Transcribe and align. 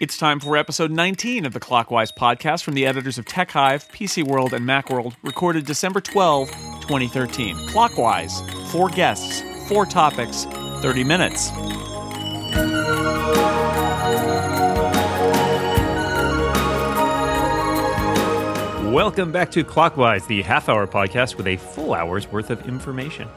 It's 0.00 0.16
time 0.18 0.40
for 0.40 0.56
episode 0.56 0.90
19 0.90 1.46
of 1.46 1.52
the 1.52 1.60
Clockwise 1.60 2.10
podcast 2.10 2.64
from 2.64 2.74
the 2.74 2.84
editors 2.84 3.16
of 3.16 3.26
TechHive, 3.26 3.88
PC 3.92 4.24
World, 4.24 4.52
and 4.52 4.66
Macworld, 4.66 5.14
recorded 5.22 5.66
December 5.66 6.00
12, 6.00 6.50
2013. 6.50 7.68
Clockwise, 7.68 8.40
four 8.72 8.88
guests, 8.88 9.42
four 9.68 9.86
topics, 9.86 10.46
30 10.82 11.04
minutes. 11.04 11.52
Welcome 18.92 19.32
back 19.32 19.50
to 19.52 19.62
Clockwise, 19.62 20.26
the 20.26 20.42
half 20.42 20.68
hour 20.68 20.86
podcast 20.86 21.36
with 21.36 21.46
a 21.46 21.56
full 21.56 21.94
hour's 21.94 22.30
worth 22.30 22.50
of 22.50 22.66
information. 22.68 23.28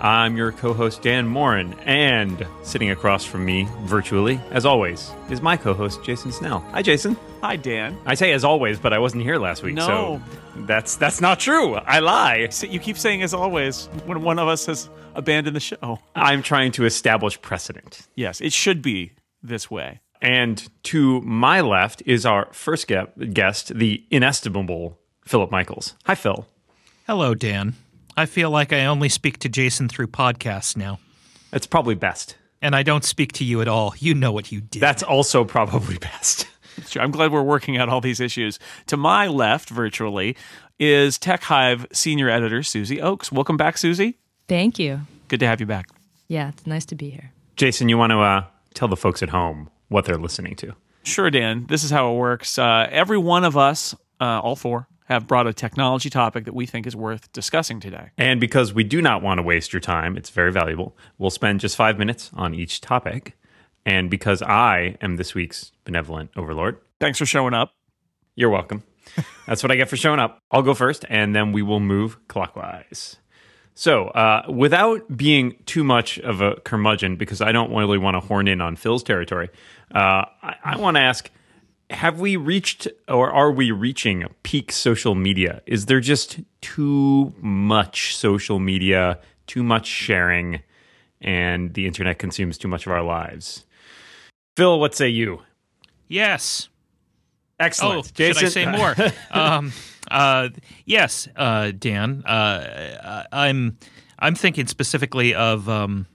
I'm 0.00 0.36
your 0.36 0.52
co 0.52 0.72
host, 0.72 1.02
Dan 1.02 1.26
Moren, 1.26 1.74
and 1.80 2.46
sitting 2.62 2.90
across 2.90 3.24
from 3.24 3.44
me 3.44 3.68
virtually, 3.82 4.40
as 4.50 4.64
always, 4.64 5.10
is 5.28 5.42
my 5.42 5.56
co 5.58 5.74
host, 5.74 6.02
Jason 6.02 6.32
Snell. 6.32 6.60
Hi, 6.72 6.80
Jason. 6.80 7.16
Hi, 7.42 7.56
Dan. 7.56 7.98
I 8.06 8.14
say 8.14 8.32
as 8.32 8.42
always, 8.44 8.78
but 8.78 8.92
I 8.94 8.98
wasn't 8.98 9.22
here 9.24 9.36
last 9.36 9.62
week, 9.62 9.74
No. 9.74 9.86
so 9.86 10.22
that's 10.64 10.96
that's 10.96 11.20
not 11.20 11.38
true. 11.38 11.74
I 11.74 11.98
lie. 11.98 12.48
So 12.48 12.66
you 12.66 12.78
keep 12.80 12.96
saying 12.96 13.22
as 13.22 13.34
always 13.34 13.86
when 14.06 14.22
one 14.22 14.38
of 14.38 14.48
us 14.48 14.66
has 14.66 14.88
abandoned 15.14 15.54
the 15.56 15.60
show. 15.60 15.98
I'm 16.14 16.42
trying 16.42 16.72
to 16.72 16.86
establish 16.86 17.40
precedent. 17.42 18.06
Yes, 18.14 18.40
it 18.40 18.52
should 18.54 18.80
be 18.80 19.12
this 19.42 19.70
way. 19.70 20.00
And 20.22 20.66
to 20.84 21.20
my 21.22 21.60
left 21.62 22.02
is 22.06 22.24
our 22.24 22.48
first 22.52 22.86
guest, 23.32 23.74
the 23.74 24.04
inestimable 24.10 24.98
Philip 25.26 25.50
Michaels. 25.50 25.94
Hi, 26.04 26.14
Phil. 26.14 26.46
Hello, 27.06 27.34
Dan. 27.34 27.74
I 28.20 28.26
feel 28.26 28.50
like 28.50 28.70
I 28.74 28.84
only 28.84 29.08
speak 29.08 29.38
to 29.38 29.48
Jason 29.48 29.88
through 29.88 30.08
podcasts 30.08 30.76
now. 30.76 30.98
That's 31.50 31.66
probably 31.66 31.94
best. 31.94 32.36
And 32.60 32.76
I 32.76 32.82
don't 32.82 33.02
speak 33.02 33.32
to 33.32 33.44
you 33.44 33.62
at 33.62 33.66
all. 33.66 33.94
You 33.96 34.14
know 34.14 34.30
what 34.30 34.52
you 34.52 34.60
did. 34.60 34.82
That's 34.82 35.02
also 35.02 35.42
probably 35.44 35.96
best. 35.96 36.46
It's 36.76 36.90
true. 36.90 37.02
I'm 37.02 37.10
glad 37.10 37.32
we're 37.32 37.42
working 37.42 37.78
out 37.78 37.88
all 37.88 38.00
these 38.00 38.20
issues. 38.20 38.58
To 38.86 38.96
my 38.96 39.26
left, 39.26 39.68
virtually, 39.70 40.36
is 40.78 41.18
TechHive 41.18 41.84
senior 41.94 42.30
editor 42.30 42.62
Susie 42.62 42.98
Ochs. 42.98 43.32
Welcome 43.32 43.56
back, 43.56 43.76
Susie. 43.76 44.18
Thank 44.48 44.78
you. 44.78 45.00
Good 45.28 45.40
to 45.40 45.46
have 45.46 45.60
you 45.60 45.66
back. 45.66 45.88
Yeah, 46.28 46.50
it's 46.50 46.66
nice 46.66 46.86
to 46.86 46.94
be 46.94 47.10
here. 47.10 47.32
Jason, 47.56 47.88
you 47.88 47.98
want 47.98 48.12
to 48.12 48.20
uh, 48.20 48.44
tell 48.72 48.86
the 48.86 48.96
folks 48.96 49.22
at 49.22 49.30
home 49.30 49.68
what 49.88 50.04
they're 50.04 50.16
listening 50.16 50.54
to? 50.56 50.74
Sure, 51.02 51.28
Dan. 51.28 51.66
This 51.68 51.82
is 51.84 51.90
how 51.90 52.12
it 52.12 52.16
works. 52.16 52.56
Uh, 52.56 52.86
every 52.90 53.18
one 53.18 53.44
of 53.44 53.56
us, 53.56 53.94
uh, 54.20 54.40
all 54.40 54.56
four, 54.56 54.86
have 55.10 55.26
brought 55.26 55.46
a 55.46 55.52
technology 55.52 56.08
topic 56.08 56.44
that 56.44 56.54
we 56.54 56.64
think 56.66 56.86
is 56.86 56.94
worth 56.96 57.30
discussing 57.32 57.80
today. 57.80 58.10
And 58.16 58.40
because 58.40 58.72
we 58.72 58.84
do 58.84 59.02
not 59.02 59.22
want 59.22 59.38
to 59.38 59.42
waste 59.42 59.72
your 59.72 59.80
time, 59.80 60.16
it's 60.16 60.30
very 60.30 60.52
valuable. 60.52 60.96
We'll 61.18 61.30
spend 61.30 61.60
just 61.60 61.76
five 61.76 61.98
minutes 61.98 62.30
on 62.34 62.54
each 62.54 62.80
topic. 62.80 63.36
And 63.84 64.08
because 64.08 64.40
I 64.40 64.96
am 65.00 65.16
this 65.16 65.34
week's 65.34 65.72
benevolent 65.84 66.30
overlord, 66.36 66.78
Thanks 67.00 67.18
for 67.18 67.26
showing 67.26 67.54
up. 67.54 67.72
you're 68.36 68.50
welcome. 68.50 68.84
That's 69.46 69.62
what 69.64 69.72
I 69.72 69.76
get 69.76 69.88
for 69.88 69.96
showing 69.96 70.20
up. 70.20 70.38
I'll 70.50 70.62
go 70.62 70.74
first, 70.74 71.04
and 71.08 71.34
then 71.34 71.50
we 71.52 71.62
will 71.62 71.80
move 71.80 72.16
clockwise. 72.28 73.16
So, 73.74 74.08
uh, 74.08 74.42
without 74.48 75.16
being 75.16 75.56
too 75.64 75.82
much 75.82 76.18
of 76.18 76.40
a 76.42 76.56
curmudgeon, 76.56 77.16
because 77.16 77.40
I 77.40 77.50
don't 77.50 77.74
really 77.74 77.98
want 77.98 78.14
to 78.16 78.20
horn 78.20 78.46
in 78.46 78.60
on 78.60 78.76
Phil's 78.76 79.02
territory, 79.02 79.48
uh, 79.94 80.26
I, 80.42 80.54
I 80.62 80.76
want 80.76 80.96
to 80.98 81.02
ask 81.02 81.30
have 81.90 82.20
we 82.20 82.36
reached 82.36 82.88
or 83.08 83.30
are 83.30 83.50
we 83.50 83.70
reaching 83.70 84.24
peak 84.42 84.72
social 84.72 85.14
media? 85.14 85.62
Is 85.66 85.86
there 85.86 86.00
just 86.00 86.40
too 86.60 87.34
much 87.40 88.16
social 88.16 88.58
media, 88.58 89.18
too 89.46 89.62
much 89.62 89.86
sharing, 89.86 90.62
and 91.20 91.74
the 91.74 91.86
internet 91.86 92.18
consumes 92.18 92.56
too 92.56 92.68
much 92.68 92.86
of 92.86 92.92
our 92.92 93.02
lives? 93.02 93.66
Phil, 94.56 94.78
what 94.78 94.94
say 94.94 95.08
you? 95.08 95.42
yes. 96.08 96.68
Excellent. 97.58 97.98
Oh, 98.18 98.24
should 98.32 98.42
I 98.42 98.48
say 98.48 98.64
more? 98.64 98.96
um, 99.30 99.72
uh, 100.10 100.48
yes, 100.86 101.28
uh, 101.36 101.72
Dan. 101.78 102.24
Uh, 102.24 103.24
I'm 103.30 103.76
I'm 104.18 104.34
thinking 104.34 104.66
specifically 104.66 105.34
of 105.34 105.68
um, 105.68 106.06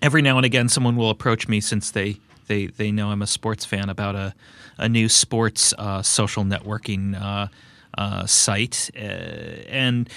every 0.00 0.22
now 0.22 0.38
and 0.38 0.46
again 0.46 0.70
someone 0.70 0.96
will 0.96 1.10
approach 1.10 1.46
me 1.46 1.60
since 1.60 1.90
they 1.90 2.16
they, 2.48 2.66
they 2.66 2.90
know 2.90 3.10
I'm 3.10 3.22
a 3.22 3.26
sports 3.26 3.64
fan 3.64 3.88
about 3.88 4.16
a 4.16 4.34
a 4.78 4.88
new 4.88 5.08
sports 5.08 5.74
uh, 5.76 6.02
social 6.02 6.44
networking 6.44 7.20
uh, 7.20 7.48
uh, 7.96 8.26
site, 8.26 8.90
uh, 8.96 9.00
and 9.00 10.08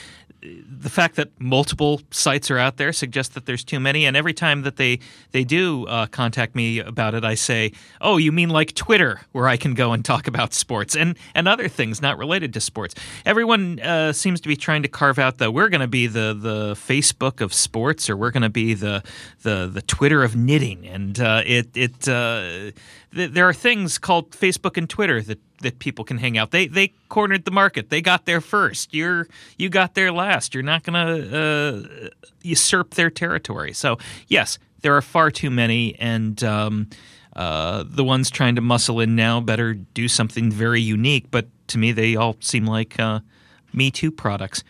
the 0.42 0.90
fact 0.90 1.16
that 1.18 1.30
multiple 1.40 2.02
sites 2.10 2.50
are 2.50 2.58
out 2.58 2.78
there 2.78 2.92
suggests 2.92 3.36
that 3.36 3.46
there's 3.46 3.64
too 3.64 3.80
many. 3.80 4.06
And 4.06 4.18
every 4.18 4.34
time 4.34 4.64
that 4.64 4.78
they 4.78 5.00
they 5.32 5.44
do 5.44 5.86
uh, 5.86 6.08
contact 6.08 6.56
me 6.56 6.80
about 6.80 7.14
it, 7.14 7.24
I 7.24 7.36
say, 7.36 7.72
"Oh, 8.00 8.18
you 8.18 8.32
mean 8.32 8.50
like 8.50 8.74
Twitter, 8.74 9.22
where 9.32 9.48
I 9.48 9.58
can 9.58 9.74
go 9.74 9.94
and 9.94 10.04
talk 10.04 10.28
about 10.28 10.54
sports 10.54 10.96
and 10.96 11.18
and 11.36 11.48
other 11.48 11.68
things 11.68 12.02
not 12.02 12.18
related 12.18 12.54
to 12.54 12.62
sports." 12.62 12.96
Everyone 13.26 13.80
uh, 13.80 14.14
seems 14.14 14.42
to 14.42 14.48
be 14.48 14.56
trying 14.56 14.82
to 14.82 14.90
carve 14.90 15.20
out 15.20 15.38
the 15.38 15.52
we're 15.52 15.70
going 15.70 15.82
to 15.82 15.88
be 15.88 16.08
the 16.08 16.36
the 16.40 16.74
Facebook 16.74 17.40
of 17.42 17.54
sports, 17.54 18.10
or 18.10 18.18
we're 18.18 18.32
going 18.32 18.44
to 18.44 18.50
be 18.50 18.74
the 18.74 19.04
the 19.44 19.70
the 19.72 19.82
Twitter 19.84 20.24
of 20.24 20.36
knitting, 20.36 20.88
and 20.88 21.20
uh, 21.20 21.44
it 21.46 21.76
it. 21.76 22.08
Uh, 22.08 22.72
th- 23.14 23.32
there 23.32 23.48
are 23.48 23.54
things 23.54 23.98
called 23.98 24.32
Facebook 24.32 24.78
and 24.78 24.90
Twitter 24.90 25.22
that 25.22 25.40
that 25.62 25.80
people 25.80 26.06
can 26.06 26.18
hang 26.18 26.38
out. 26.38 26.52
They 26.52 26.68
they 26.68 26.94
cornered 27.10 27.46
the 27.46 27.52
market. 27.52 27.90
They 27.90 28.02
got 28.02 28.26
there 28.26 28.42
first. 28.42 28.94
You're 28.94 29.28
you 29.58 29.70
got 29.70 29.96
there 29.96 30.12
last. 30.12 30.54
You're 30.54 30.64
not 30.64 30.84
going 30.84 31.06
to 31.06 31.38
uh, 31.38 32.10
usurp 32.42 32.96
their 32.96 33.10
territory. 33.10 33.74
So 33.74 33.98
yes, 34.28 34.60
there 34.82 34.96
are 34.96 35.02
far 35.02 35.32
too 35.32 35.50
many, 35.50 35.96
and 36.00 36.44
um, 36.44 36.90
uh, 37.36 37.84
the 37.88 38.04
ones 38.04 38.30
trying 38.30 38.56
to 38.56 38.62
muscle 38.62 39.00
in 39.00 39.16
now 39.16 39.40
better 39.40 39.74
do 39.74 40.08
something 40.08 40.52
very 40.52 40.82
unique. 40.82 41.32
But 41.32 41.48
to 41.68 41.78
me, 41.78 41.92
they 41.92 42.16
all 42.16 42.36
seem 42.40 42.66
like 42.66 43.00
uh, 43.00 43.22
Me 43.74 43.92
Too 43.92 44.12
products. 44.12 44.64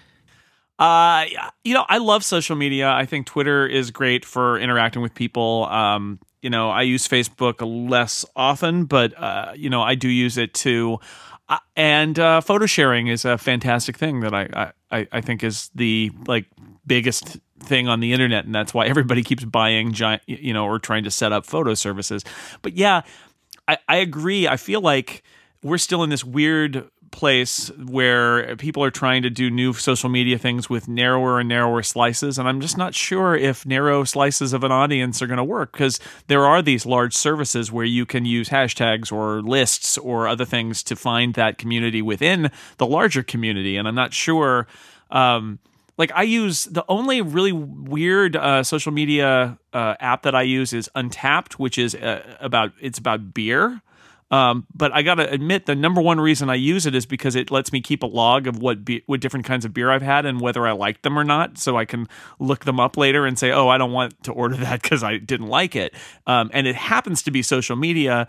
Uh, 0.77 1.25
you 1.63 1.75
know, 1.75 1.85
I 1.87 1.99
love 1.99 2.23
social 2.23 2.55
media. 2.55 2.89
I 2.89 3.05
think 3.05 3.27
Twitter 3.27 3.67
is 3.67 3.91
great 3.91 4.25
for 4.25 4.57
interacting 4.57 5.03
with 5.03 5.13
people. 5.13 5.65
Um, 5.65 6.19
you 6.41 6.49
know, 6.49 6.69
I 6.69 6.81
use 6.81 7.07
Facebook 7.07 7.55
less 7.89 8.25
often, 8.35 8.85
but 8.85 9.17
uh, 9.17 9.53
you 9.55 9.69
know, 9.69 9.81
I 9.81 9.95
do 9.95 10.09
use 10.09 10.37
it 10.37 10.53
too. 10.53 10.99
Uh, 11.49 11.57
and 11.75 12.17
uh, 12.17 12.41
photo 12.41 12.65
sharing 12.65 13.07
is 13.07 13.25
a 13.25 13.37
fantastic 13.37 13.97
thing 13.97 14.21
that 14.21 14.33
I, 14.33 14.71
I 14.89 15.07
I 15.11 15.21
think 15.21 15.43
is 15.43 15.69
the 15.75 16.11
like 16.27 16.45
biggest 16.85 17.37
thing 17.59 17.87
on 17.87 17.99
the 17.99 18.13
internet, 18.13 18.45
and 18.45 18.55
that's 18.55 18.73
why 18.73 18.87
everybody 18.87 19.23
keeps 19.23 19.43
buying 19.43 19.93
giant, 19.93 20.23
you 20.25 20.53
know, 20.53 20.65
or 20.65 20.79
trying 20.79 21.03
to 21.03 21.11
set 21.11 21.31
up 21.31 21.45
photo 21.45 21.73
services. 21.73 22.23
But 22.61 22.73
yeah, 22.73 23.01
I, 23.67 23.77
I 23.87 23.97
agree. 23.97 24.47
I 24.47 24.57
feel 24.57 24.81
like 24.81 25.23
we're 25.63 25.77
still 25.77 26.03
in 26.03 26.09
this 26.09 26.23
weird 26.23 26.89
place 27.11 27.69
where 27.77 28.55
people 28.55 28.83
are 28.83 28.91
trying 28.91 29.21
to 29.21 29.29
do 29.29 29.49
new 29.49 29.73
social 29.73 30.09
media 30.09 30.37
things 30.37 30.69
with 30.69 30.87
narrower 30.87 31.39
and 31.39 31.49
narrower 31.49 31.83
slices 31.83 32.39
and 32.39 32.47
i'm 32.47 32.61
just 32.61 32.77
not 32.77 32.95
sure 32.95 33.35
if 33.35 33.65
narrow 33.65 34.03
slices 34.03 34.53
of 34.53 34.63
an 34.63 34.71
audience 34.71 35.21
are 35.21 35.27
going 35.27 35.37
to 35.37 35.43
work 35.43 35.71
because 35.71 35.99
there 36.27 36.45
are 36.45 36.61
these 36.61 36.85
large 36.85 37.13
services 37.13 37.71
where 37.71 37.85
you 37.85 38.05
can 38.05 38.25
use 38.25 38.49
hashtags 38.49 39.11
or 39.11 39.41
lists 39.41 39.97
or 39.97 40.27
other 40.27 40.45
things 40.45 40.81
to 40.83 40.95
find 40.95 41.33
that 41.33 41.57
community 41.57 42.01
within 42.01 42.49
the 42.77 42.87
larger 42.87 43.21
community 43.23 43.77
and 43.77 43.87
i'm 43.87 43.95
not 43.95 44.13
sure 44.13 44.67
um, 45.11 45.59
like 45.97 46.11
I 46.15 46.23
use 46.23 46.65
the 46.65 46.83
only 46.89 47.21
really 47.21 47.51
weird 47.51 48.35
uh, 48.35 48.63
social 48.63 48.91
media 48.91 49.59
uh, 49.71 49.95
app 49.99 50.23
that 50.23 50.33
I 50.33 50.41
use 50.41 50.73
is 50.73 50.89
Untappd, 50.95 51.53
which 51.53 51.77
is 51.77 51.93
uh, 51.93 52.37
about 52.39 52.71
it's 52.81 52.97
about 52.97 53.33
beer. 53.33 53.81
Um, 54.31 54.65
but 54.73 54.93
I 54.93 55.01
gotta 55.01 55.29
admit, 55.29 55.65
the 55.65 55.75
number 55.75 56.01
one 56.01 56.19
reason 56.19 56.49
I 56.49 56.55
use 56.55 56.85
it 56.85 56.95
is 56.95 57.05
because 57.05 57.35
it 57.35 57.51
lets 57.51 57.73
me 57.73 57.81
keep 57.81 58.01
a 58.01 58.07
log 58.07 58.47
of 58.47 58.59
what 58.59 58.85
be- 58.85 59.03
what 59.05 59.19
different 59.19 59.45
kinds 59.45 59.65
of 59.65 59.73
beer 59.73 59.91
I've 59.91 60.01
had 60.01 60.25
and 60.25 60.39
whether 60.39 60.65
I 60.65 60.71
liked 60.71 61.03
them 61.03 61.19
or 61.19 61.25
not, 61.25 61.57
so 61.57 61.77
I 61.77 61.83
can 61.83 62.07
look 62.39 62.63
them 62.63 62.79
up 62.79 62.95
later 62.95 63.25
and 63.25 63.37
say, 63.37 63.51
"Oh, 63.51 63.67
I 63.67 63.77
don't 63.77 63.91
want 63.91 64.23
to 64.23 64.31
order 64.31 64.55
that 64.57 64.81
because 64.81 65.03
I 65.03 65.17
didn't 65.17 65.47
like 65.47 65.75
it." 65.75 65.93
Um, 66.25 66.49
and 66.53 66.65
it 66.65 66.75
happens 66.75 67.21
to 67.23 67.31
be 67.31 67.41
social 67.41 67.75
media, 67.75 68.27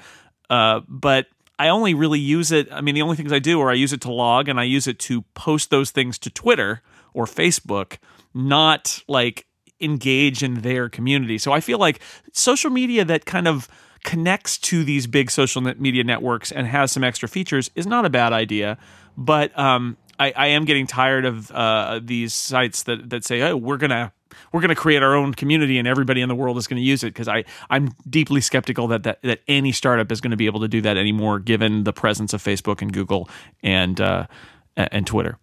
uh, 0.50 0.80
but 0.88 1.26
I 1.58 1.68
only 1.68 1.94
really 1.94 2.18
use 2.18 2.50
it. 2.50 2.68
I 2.72 2.80
mean, 2.80 2.96
the 2.96 3.02
only 3.02 3.14
things 3.14 3.32
I 3.32 3.38
do 3.38 3.60
are 3.60 3.70
I 3.70 3.74
use 3.74 3.92
it 3.92 4.00
to 4.00 4.12
log 4.12 4.48
and 4.48 4.58
I 4.58 4.64
use 4.64 4.88
it 4.88 4.98
to 5.00 5.22
post 5.34 5.70
those 5.70 5.92
things 5.92 6.18
to 6.18 6.30
Twitter 6.30 6.82
or 7.14 7.26
Facebook, 7.26 7.98
not 8.34 9.02
like 9.06 9.46
engage 9.80 10.42
in 10.42 10.62
their 10.62 10.88
community. 10.88 11.38
So 11.38 11.52
I 11.52 11.60
feel 11.60 11.78
like 11.78 12.00
social 12.32 12.70
media 12.70 13.04
that 13.04 13.26
kind 13.26 13.46
of 13.46 13.68
connects 14.04 14.58
to 14.58 14.84
these 14.84 15.06
big 15.06 15.30
social 15.30 15.62
media 15.62 16.04
networks 16.04 16.50
and 16.52 16.66
has 16.66 16.92
some 16.92 17.04
extra 17.04 17.28
features 17.28 17.70
is 17.74 17.86
not 17.86 18.04
a 18.04 18.10
bad 18.10 18.32
idea. 18.32 18.78
But 19.16 19.56
um, 19.58 19.96
I, 20.18 20.32
I 20.36 20.46
am 20.48 20.64
getting 20.64 20.86
tired 20.86 21.24
of 21.24 21.50
uh, 21.50 22.00
these 22.02 22.34
sites 22.34 22.84
that 22.84 23.10
that 23.10 23.24
say, 23.24 23.42
"Oh, 23.42 23.56
we're 23.56 23.78
gonna." 23.78 24.12
We're 24.50 24.62
going 24.62 24.70
to 24.70 24.74
create 24.74 25.02
our 25.02 25.14
own 25.14 25.34
community, 25.34 25.78
and 25.78 25.86
everybody 25.86 26.22
in 26.22 26.28
the 26.30 26.34
world 26.34 26.56
is 26.56 26.66
going 26.66 26.80
to 26.80 26.82
use 26.82 27.04
it. 27.04 27.08
Because 27.08 27.28
I, 27.28 27.44
I'm 27.68 27.90
deeply 28.08 28.40
skeptical 28.40 28.88
that, 28.88 29.02
that 29.02 29.20
that 29.20 29.40
any 29.46 29.72
startup 29.72 30.10
is 30.10 30.22
going 30.22 30.30
to 30.30 30.38
be 30.38 30.46
able 30.46 30.60
to 30.60 30.68
do 30.68 30.80
that 30.80 30.96
anymore, 30.96 31.38
given 31.38 31.84
the 31.84 31.92
presence 31.92 32.32
of 32.32 32.42
Facebook 32.42 32.80
and 32.80 32.94
Google 32.94 33.28
and 33.62 34.00
uh, 34.00 34.26
and 34.74 35.06
Twitter. 35.06 35.38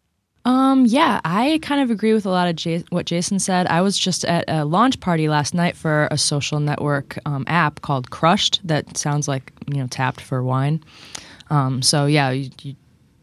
Um, 0.50 0.88
yeah, 0.88 1.22
I 1.24 1.60
kind 1.62 1.80
of 1.80 1.92
agree 1.92 2.12
with 2.12 2.26
a 2.26 2.32
lot 2.32 2.48
of 2.48 2.56
J- 2.56 2.84
what 2.90 3.06
Jason 3.06 3.38
said. 3.38 3.68
I 3.68 3.82
was 3.82 3.96
just 3.96 4.26
at 4.26 4.46
a 4.48 4.66
launch 4.66 5.00
party 5.00 5.30
last 5.30 5.54
night 5.54 5.78
for 5.78 6.08
a 6.10 6.18
social 6.18 6.60
network 6.60 7.20
um, 7.28 7.44
app 7.46 7.82
called 7.82 8.10
Crushed 8.10 8.60
that 8.64 8.98
sounds 8.98 9.28
like 9.28 9.54
you 9.68 9.78
know 9.78 9.86
tapped 9.86 10.22
for 10.22 10.42
wine. 10.42 10.84
Um, 11.52 11.84
so 11.84 12.08
yeah, 12.08 12.32
you, 12.32 12.50
you 12.64 12.76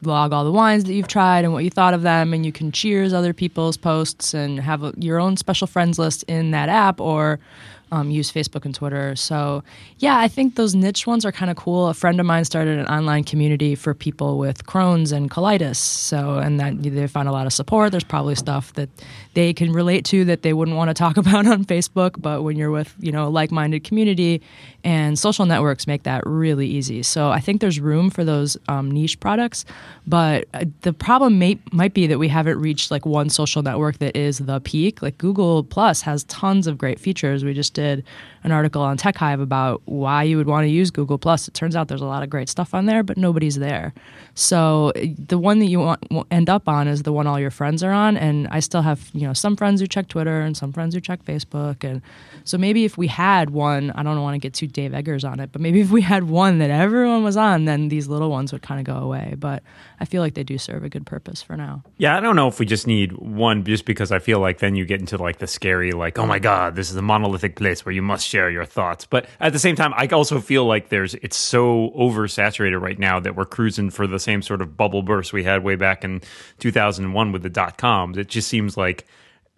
log 0.02 0.32
all 0.32 0.44
the 0.44 0.52
wines 0.52 0.84
that 0.84 0.94
you've 0.94 1.08
tried 1.08 1.42
and 1.42 1.52
what 1.52 1.64
you 1.64 1.70
thought 1.70 1.94
of 1.94 2.02
them, 2.02 2.32
and 2.32 2.46
you 2.46 2.52
can 2.52 2.70
cheers 2.70 3.12
other 3.12 3.32
people's 3.32 3.76
posts 3.76 4.32
and 4.32 4.60
have 4.60 4.84
a, 4.84 4.94
your 4.96 5.18
own 5.18 5.36
special 5.36 5.66
friends 5.66 5.98
list 5.98 6.22
in 6.28 6.52
that 6.52 6.68
app 6.68 7.00
or 7.00 7.40
um, 7.92 8.10
use 8.10 8.32
Facebook 8.32 8.64
and 8.64 8.74
Twitter. 8.74 9.14
So, 9.16 9.62
yeah, 9.98 10.18
I 10.18 10.28
think 10.28 10.56
those 10.56 10.74
niche 10.74 11.06
ones 11.06 11.24
are 11.24 11.32
kind 11.32 11.50
of 11.50 11.56
cool. 11.56 11.88
A 11.88 11.94
friend 11.94 12.18
of 12.18 12.26
mine 12.26 12.44
started 12.44 12.78
an 12.78 12.86
online 12.86 13.24
community 13.24 13.74
for 13.74 13.94
people 13.94 14.38
with 14.38 14.66
Crohn's 14.66 15.12
and 15.12 15.30
colitis. 15.30 15.76
So, 15.76 16.38
and 16.38 16.58
that 16.60 16.82
they 16.82 17.06
found 17.06 17.28
a 17.28 17.32
lot 17.32 17.46
of 17.46 17.52
support. 17.52 17.92
There's 17.92 18.04
probably 18.04 18.34
stuff 18.34 18.72
that 18.74 18.88
they 19.36 19.52
can 19.52 19.70
relate 19.70 20.06
to 20.06 20.24
that 20.24 20.40
they 20.40 20.54
wouldn't 20.54 20.78
want 20.78 20.88
to 20.88 20.94
talk 20.94 21.16
about 21.24 21.46
on 21.46 21.64
Facebook. 21.64 22.20
But 22.20 22.42
when 22.42 22.56
you're 22.56 22.70
with, 22.70 22.94
you 22.98 23.12
know, 23.12 23.28
a 23.28 23.28
like 23.28 23.52
minded 23.52 23.84
community 23.84 24.42
and 24.82 25.18
social 25.18 25.44
networks 25.44 25.86
make 25.86 26.04
that 26.04 26.22
really 26.26 26.66
easy. 26.66 27.02
So, 27.02 27.30
I 27.30 27.38
think 27.38 27.60
there's 27.60 27.78
room 27.78 28.08
for 28.08 28.24
those 28.24 28.56
um, 28.68 28.90
niche 28.90 29.20
products. 29.20 29.64
But 30.06 30.48
uh, 30.54 30.64
the 30.80 30.92
problem 30.92 31.38
may, 31.38 31.58
might 31.70 31.92
be 31.92 32.06
that 32.06 32.18
we 32.18 32.28
haven't 32.28 32.58
reached 32.58 32.90
like 32.90 33.04
one 33.04 33.28
social 33.28 33.62
network 33.62 33.98
that 33.98 34.16
is 34.16 34.38
the 34.38 34.60
peak. 34.60 35.02
Like 35.02 35.18
Google 35.18 35.64
Plus 35.64 36.00
has 36.02 36.24
tons 36.24 36.66
of 36.66 36.78
great 36.78 36.98
features. 36.98 37.44
We 37.44 37.52
just 37.52 37.74
did 37.74 38.04
an 38.42 38.52
article 38.52 38.80
on 38.80 38.96
TechHive 38.96 39.40
about 39.40 39.82
why 39.84 40.22
you 40.22 40.36
would 40.36 40.46
want 40.46 40.64
to 40.64 40.68
use 40.68 40.90
Google 40.90 41.18
Plus. 41.18 41.48
It 41.48 41.52
turns 41.52 41.76
out 41.76 41.88
there's 41.88 42.00
a 42.00 42.06
lot 42.06 42.22
of 42.22 42.30
great 42.30 42.48
stuff 42.48 42.72
on 42.72 42.86
there, 42.86 43.02
but 43.02 43.18
nobody's 43.18 43.56
there. 43.56 43.92
So 44.34 44.92
the 44.94 45.36
one 45.36 45.58
that 45.58 45.66
you 45.66 45.80
want 45.80 46.26
end 46.30 46.48
up 46.48 46.68
on 46.68 46.88
is 46.88 47.02
the 47.02 47.12
one 47.12 47.26
all 47.26 47.40
your 47.40 47.50
friends 47.50 47.82
are 47.82 47.90
on. 47.90 48.16
And 48.16 48.46
I 48.48 48.60
still 48.60 48.82
have 48.82 49.10
you 49.12 49.25
know 49.25 49.25
some 49.32 49.56
friends 49.56 49.80
who 49.80 49.86
check 49.86 50.08
Twitter 50.08 50.40
and 50.40 50.56
some 50.56 50.72
friends 50.72 50.94
who 50.94 51.00
check 51.00 51.24
Facebook. 51.24 51.84
And 51.84 52.02
so 52.44 52.58
maybe 52.58 52.84
if 52.84 52.96
we 52.98 53.06
had 53.06 53.50
one, 53.50 53.90
I 53.92 54.02
don't 54.02 54.20
want 54.22 54.34
to 54.34 54.38
get 54.38 54.54
too 54.54 54.66
Dave 54.66 54.92
Eggers 54.92 55.24
on 55.24 55.40
it, 55.40 55.52
but 55.52 55.60
maybe 55.60 55.80
if 55.80 55.90
we 55.90 56.02
had 56.02 56.24
one 56.24 56.58
that 56.58 56.70
everyone 56.70 57.22
was 57.24 57.36
on, 57.36 57.64
then 57.64 57.88
these 57.88 58.08
little 58.08 58.30
ones 58.30 58.52
would 58.52 58.62
kind 58.62 58.80
of 58.80 58.86
go 58.86 59.00
away. 59.00 59.34
But 59.38 59.62
I 60.00 60.04
feel 60.04 60.22
like 60.22 60.34
they 60.34 60.44
do 60.44 60.58
serve 60.58 60.84
a 60.84 60.88
good 60.88 61.06
purpose 61.06 61.42
for 61.42 61.56
now. 61.56 61.82
Yeah, 61.96 62.16
I 62.16 62.20
don't 62.20 62.36
know 62.36 62.48
if 62.48 62.58
we 62.58 62.66
just 62.66 62.86
need 62.86 63.12
one 63.12 63.64
just 63.64 63.84
because 63.84 64.12
I 64.12 64.18
feel 64.18 64.40
like 64.40 64.58
then 64.58 64.76
you 64.76 64.84
get 64.84 65.00
into 65.00 65.16
like 65.16 65.38
the 65.38 65.46
scary, 65.46 65.92
like, 65.92 66.18
oh 66.18 66.26
my 66.26 66.38
God, 66.38 66.76
this 66.76 66.90
is 66.90 66.96
a 66.96 67.02
monolithic 67.02 67.56
place 67.56 67.84
where 67.84 67.94
you 67.94 68.02
must 68.02 68.26
share 68.26 68.50
your 68.50 68.64
thoughts. 68.64 69.06
But 69.06 69.26
at 69.40 69.52
the 69.52 69.58
same 69.58 69.76
time, 69.76 69.94
I 69.96 70.06
also 70.08 70.40
feel 70.40 70.64
like 70.64 70.88
there's 70.88 71.14
it's 71.14 71.36
so 71.36 71.90
oversaturated 71.96 72.80
right 72.80 72.98
now 72.98 73.20
that 73.20 73.36
we're 73.36 73.46
cruising 73.46 73.90
for 73.90 74.06
the 74.06 74.18
same 74.18 74.42
sort 74.42 74.60
of 74.60 74.76
bubble 74.76 75.02
burst 75.02 75.32
we 75.32 75.44
had 75.44 75.64
way 75.64 75.76
back 75.76 76.04
in 76.04 76.20
2001 76.58 77.32
with 77.32 77.42
the 77.42 77.50
dot 77.50 77.78
coms. 77.78 78.18
It 78.18 78.28
just 78.28 78.48
seems 78.48 78.76
like 78.76 79.06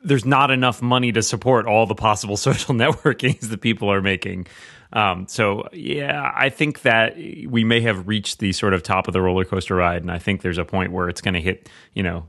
there's 0.03 0.25
not 0.25 0.51
enough 0.51 0.81
money 0.81 1.13
to 1.13 1.23
support 1.23 1.67
all 1.67 1.87
the 1.87 1.95
possible 1.95 2.37
social 2.49 2.75
networkings 2.75 3.49
that 3.51 3.61
people 3.61 3.91
are 3.91 4.03
making. 4.03 4.47
Um, 4.91 5.27
so 5.29 5.69
yeah, 5.73 6.33
I 6.35 6.49
think 6.49 6.83
that 6.83 7.17
we 7.17 7.63
may 7.63 7.81
have 7.83 8.09
reached 8.09 8.39
the 8.39 8.53
sort 8.53 8.73
of 8.73 8.83
top 8.83 9.07
of 9.07 9.13
the 9.13 9.21
roller 9.21 9.45
coaster 9.45 9.75
ride, 9.75 10.01
and 10.01 10.11
I 10.11 10.19
think 10.19 10.41
there's 10.41 10.57
a 10.57 10.65
point 10.65 10.93
where 10.93 11.11
it's 11.11 11.21
going 11.21 11.35
to 11.35 11.41
hit, 11.41 11.69
you 11.93 12.03
know, 12.03 12.27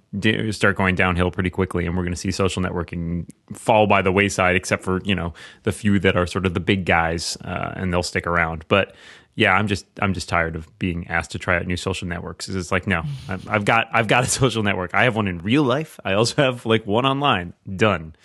start 0.51 0.75
going 0.75 0.95
downhill 0.95 1.31
pretty 1.31 1.49
quickly, 1.49 1.85
and 1.85 1.95
we're 1.95 2.03
going 2.03 2.13
to 2.13 2.19
see 2.19 2.31
social 2.31 2.61
networking 2.61 3.29
fall 3.53 3.87
by 3.87 4.01
the 4.01 4.11
wayside, 4.11 4.57
except 4.57 4.83
for 4.83 5.01
you 5.05 5.15
know 5.15 5.33
the 5.63 5.71
few 5.71 5.99
that 5.99 6.17
are 6.17 6.27
sort 6.27 6.45
of 6.45 6.53
the 6.53 6.59
big 6.59 6.85
guys, 6.85 7.37
uh, 7.45 7.71
and 7.75 7.93
they'll 7.93 8.03
stick 8.03 8.27
around. 8.27 8.65
But 8.67 8.93
yeah, 9.39 9.53
I'm 9.53 9.67
just 9.67 9.85
I'm 10.01 10.13
just 10.13 10.27
tired 10.27 10.57
of 10.57 10.67
being 10.79 11.07
asked 11.07 11.31
to 11.31 11.39
try 11.39 11.55
out 11.55 11.65
new 11.65 11.77
social 11.77 12.09
networks. 12.09 12.49
It's 12.49 12.73
like 12.73 12.87
no, 12.87 13.03
I've 13.47 13.63
got 13.63 13.87
I've 13.93 14.09
got 14.09 14.25
a 14.25 14.27
social 14.41 14.63
network. 14.63 14.93
I 14.93 15.03
have 15.03 15.15
one 15.15 15.29
in 15.29 15.37
real 15.37 15.63
life. 15.63 15.97
I 16.03 16.11
also 16.11 16.43
have 16.43 16.65
like 16.65 16.85
one 16.85 17.05
online. 17.05 17.53
Done. 17.77 18.17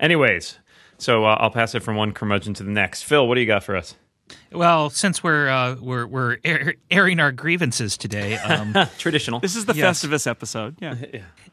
Anyways, 0.00 0.58
so 0.98 1.24
uh, 1.24 1.36
I'll 1.38 1.52
pass 1.52 1.76
it 1.76 1.84
from 1.84 1.94
one 1.94 2.10
curmudgeon 2.10 2.54
to 2.54 2.64
the 2.64 2.72
next. 2.72 3.04
Phil, 3.04 3.28
what 3.28 3.36
do 3.36 3.40
you 3.40 3.46
got 3.46 3.62
for 3.62 3.76
us? 3.76 3.94
Well, 4.52 4.90
since 4.90 5.22
we're 5.22 5.48
uh, 5.48 5.76
we're 5.80 6.06
we're 6.06 6.38
air, 6.44 6.74
airing 6.90 7.20
our 7.20 7.32
grievances 7.32 7.96
today, 7.96 8.36
um, 8.38 8.74
traditional. 8.98 9.40
This 9.40 9.56
is 9.56 9.66
the 9.66 9.74
Yes. 9.74 10.02
Festivus 10.04 10.26
episode. 10.26 10.76
Yeah. 10.82 10.94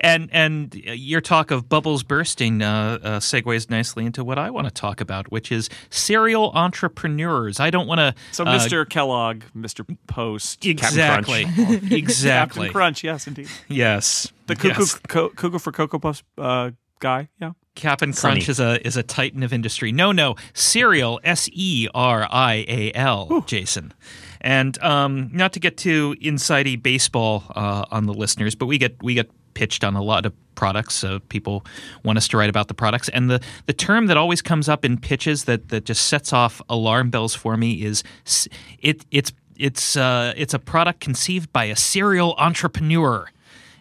and 0.02 0.30
and 0.34 0.74
your 0.76 1.22
talk 1.22 1.52
of 1.52 1.68
bubbles 1.70 2.04
bursting 2.04 2.62
uh, 2.62 3.00
uh, 3.02 3.20
segues 3.20 3.70
nicely 3.70 4.06
into 4.06 4.24
what 4.24 4.38
I 4.38 4.50
want 4.50 4.68
to 4.68 4.74
talk 4.74 5.00
about, 5.02 5.32
which 5.32 5.52
is 5.52 5.70
serial 5.90 6.52
entrepreneurs. 6.54 7.60
I 7.60 7.70
don't 7.70 7.88
want 7.88 8.00
to. 8.00 8.14
So, 8.32 8.46
Mr. 8.46 8.88
Kellogg, 8.88 9.44
Mr. 9.56 9.86
Post, 10.08 10.66
exactly, 10.66 11.44
exactly, 11.92 12.68
Captain 12.68 12.74
Crunch, 12.74 13.04
yes, 13.04 13.28
indeed. 13.28 13.48
yes, 13.68 14.32
The 14.48 14.56
cuckoo, 14.56 14.82
yes. 14.82 14.96
co- 15.08 15.30
cuckoo 15.30 15.60
for 15.60 15.72
Cocoa 15.72 16.00
Puffs 16.00 16.24
uh, 16.38 16.72
guy, 17.06 17.30
yeah. 17.40 17.52
Captain 17.76 18.14
Crunch 18.14 18.50
is 18.50 18.60
a 18.60 18.86
is 18.88 18.98
a 18.98 19.04
titan 19.04 19.44
of 19.44 19.54
industry. 19.54 19.92
No, 19.92 20.12
no, 20.12 20.36
serial 20.54 21.20
S 21.24 21.50
E 21.52 21.88
R 21.94 22.28
I 22.32 22.66
A 22.68 22.92
L, 22.94 23.44
Jason. 23.46 23.94
And 24.42 24.82
um, 24.82 25.30
not 25.34 25.54
to 25.54 25.60
get 25.60 25.78
too 25.78 26.16
insidey 26.22 26.82
baseball 26.82 27.44
uh, 27.56 27.86
on 27.92 28.06
the 28.06 28.14
listeners, 28.14 28.56
but 28.56 28.68
we 28.68 28.78
get 28.78 29.02
we 29.04 29.14
get 29.14 29.30
pitched 29.54 29.84
on 29.84 29.96
a 29.96 30.02
lot 30.02 30.26
of 30.26 30.34
products. 30.56 30.96
So 30.96 31.20
people 31.30 31.66
want 32.04 32.18
us 32.18 32.28
to 32.30 32.38
write 32.38 32.50
about 32.50 32.68
the 32.70 32.74
products. 32.74 33.10
And 33.10 33.30
the 33.30 33.42
the 33.66 33.74
term 33.74 34.08
that 34.08 34.18
always 34.18 34.42
comes 34.42 34.70
up 34.70 34.86
in 34.86 34.98
pitches 34.98 35.44
that 35.44 35.70
that 35.70 35.86
just 35.86 36.08
sets 36.08 36.34
off 36.34 36.62
alarm 36.70 37.10
bells 37.10 37.36
for 37.36 37.58
me 37.58 37.84
is 37.84 38.04
it 38.80 39.06
it's 39.12 39.32
it's 39.58 39.96
uh, 39.96 40.34
it's 40.36 40.54
a 40.54 40.60
product 40.60 41.02
conceived 41.02 41.52
by 41.52 41.66
a 41.66 41.76
serial 41.76 42.36
entrepreneur. 42.38 43.30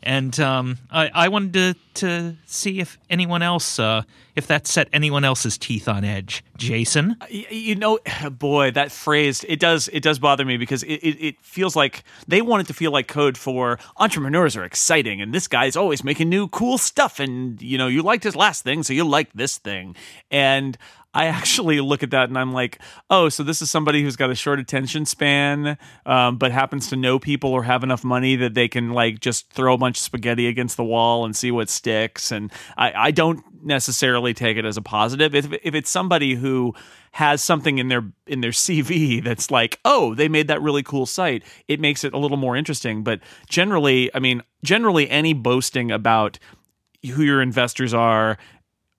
And 0.04 0.38
um, 0.38 0.78
I, 0.90 1.10
I 1.14 1.28
wanted 1.28 1.54
to, 1.54 1.74
to 1.94 2.36
see 2.44 2.78
if 2.78 2.98
anyone 3.08 3.40
else, 3.40 3.78
uh, 3.78 4.02
if 4.36 4.46
that 4.48 4.66
set 4.66 4.88
anyone 4.92 5.24
else's 5.24 5.56
teeth 5.56 5.88
on 5.88 6.04
edge. 6.04 6.44
Jason? 6.58 7.16
You 7.30 7.74
know 7.74 7.98
boy 8.30 8.70
that 8.72 8.92
phrase 8.92 9.44
it 9.48 9.58
does 9.60 9.88
it 9.88 10.02
does 10.02 10.18
bother 10.18 10.44
me 10.44 10.56
because 10.56 10.82
it, 10.82 10.94
it, 10.94 11.24
it 11.24 11.40
feels 11.40 11.74
like 11.74 12.04
they 12.28 12.42
want 12.42 12.62
it 12.62 12.66
to 12.66 12.74
feel 12.74 12.92
like 12.92 13.08
code 13.08 13.38
for 13.38 13.78
entrepreneurs 13.96 14.56
are 14.56 14.64
exciting 14.64 15.20
and 15.20 15.32
this 15.32 15.48
guy's 15.48 15.76
always 15.76 16.04
making 16.04 16.28
new 16.28 16.48
cool 16.48 16.78
stuff 16.78 17.18
and 17.18 17.60
you 17.62 17.78
know 17.78 17.86
you 17.86 18.02
liked 18.02 18.24
his 18.24 18.36
last 18.36 18.62
thing 18.62 18.82
so 18.82 18.92
you 18.92 19.04
like 19.04 19.32
this 19.32 19.58
thing 19.58 19.96
and 20.30 20.76
I 21.14 21.26
actually 21.26 21.80
look 21.80 22.02
at 22.02 22.10
that 22.10 22.28
and 22.28 22.36
I'm 22.36 22.52
like, 22.52 22.80
oh, 23.08 23.28
so 23.28 23.44
this 23.44 23.62
is 23.62 23.70
somebody 23.70 24.02
who's 24.02 24.16
got 24.16 24.30
a 24.30 24.34
short 24.34 24.58
attention 24.58 25.06
span, 25.06 25.78
um, 26.04 26.36
but 26.38 26.50
happens 26.50 26.88
to 26.88 26.96
know 26.96 27.18
people 27.20 27.52
or 27.52 27.62
have 27.62 27.84
enough 27.84 28.02
money 28.02 28.34
that 28.36 28.54
they 28.54 28.66
can 28.66 28.90
like 28.90 29.20
just 29.20 29.50
throw 29.52 29.74
a 29.74 29.78
bunch 29.78 29.98
of 29.98 30.02
spaghetti 30.02 30.48
against 30.48 30.76
the 30.76 30.84
wall 30.84 31.24
and 31.24 31.36
see 31.36 31.52
what 31.52 31.70
sticks. 31.70 32.32
And 32.32 32.52
I, 32.76 32.92
I 32.92 33.10
don't 33.12 33.44
necessarily 33.64 34.34
take 34.34 34.56
it 34.56 34.64
as 34.64 34.76
a 34.76 34.82
positive. 34.82 35.34
If, 35.34 35.52
if 35.62 35.74
it's 35.74 35.88
somebody 35.88 36.34
who 36.34 36.74
has 37.12 37.42
something 37.42 37.78
in 37.78 37.86
their 37.86 38.04
in 38.26 38.40
their 38.40 38.50
CV 38.50 39.22
that's 39.22 39.50
like, 39.50 39.78
oh, 39.84 40.16
they 40.16 40.28
made 40.28 40.48
that 40.48 40.60
really 40.60 40.82
cool 40.82 41.06
site, 41.06 41.44
it 41.68 41.78
makes 41.78 42.02
it 42.02 42.12
a 42.12 42.18
little 42.18 42.36
more 42.36 42.56
interesting. 42.56 43.04
But 43.04 43.20
generally, 43.48 44.12
I 44.14 44.18
mean, 44.18 44.42
generally 44.64 45.08
any 45.08 45.32
boasting 45.32 45.92
about 45.92 46.40
who 47.12 47.22
your 47.22 47.42
investors 47.42 47.92
are 47.92 48.38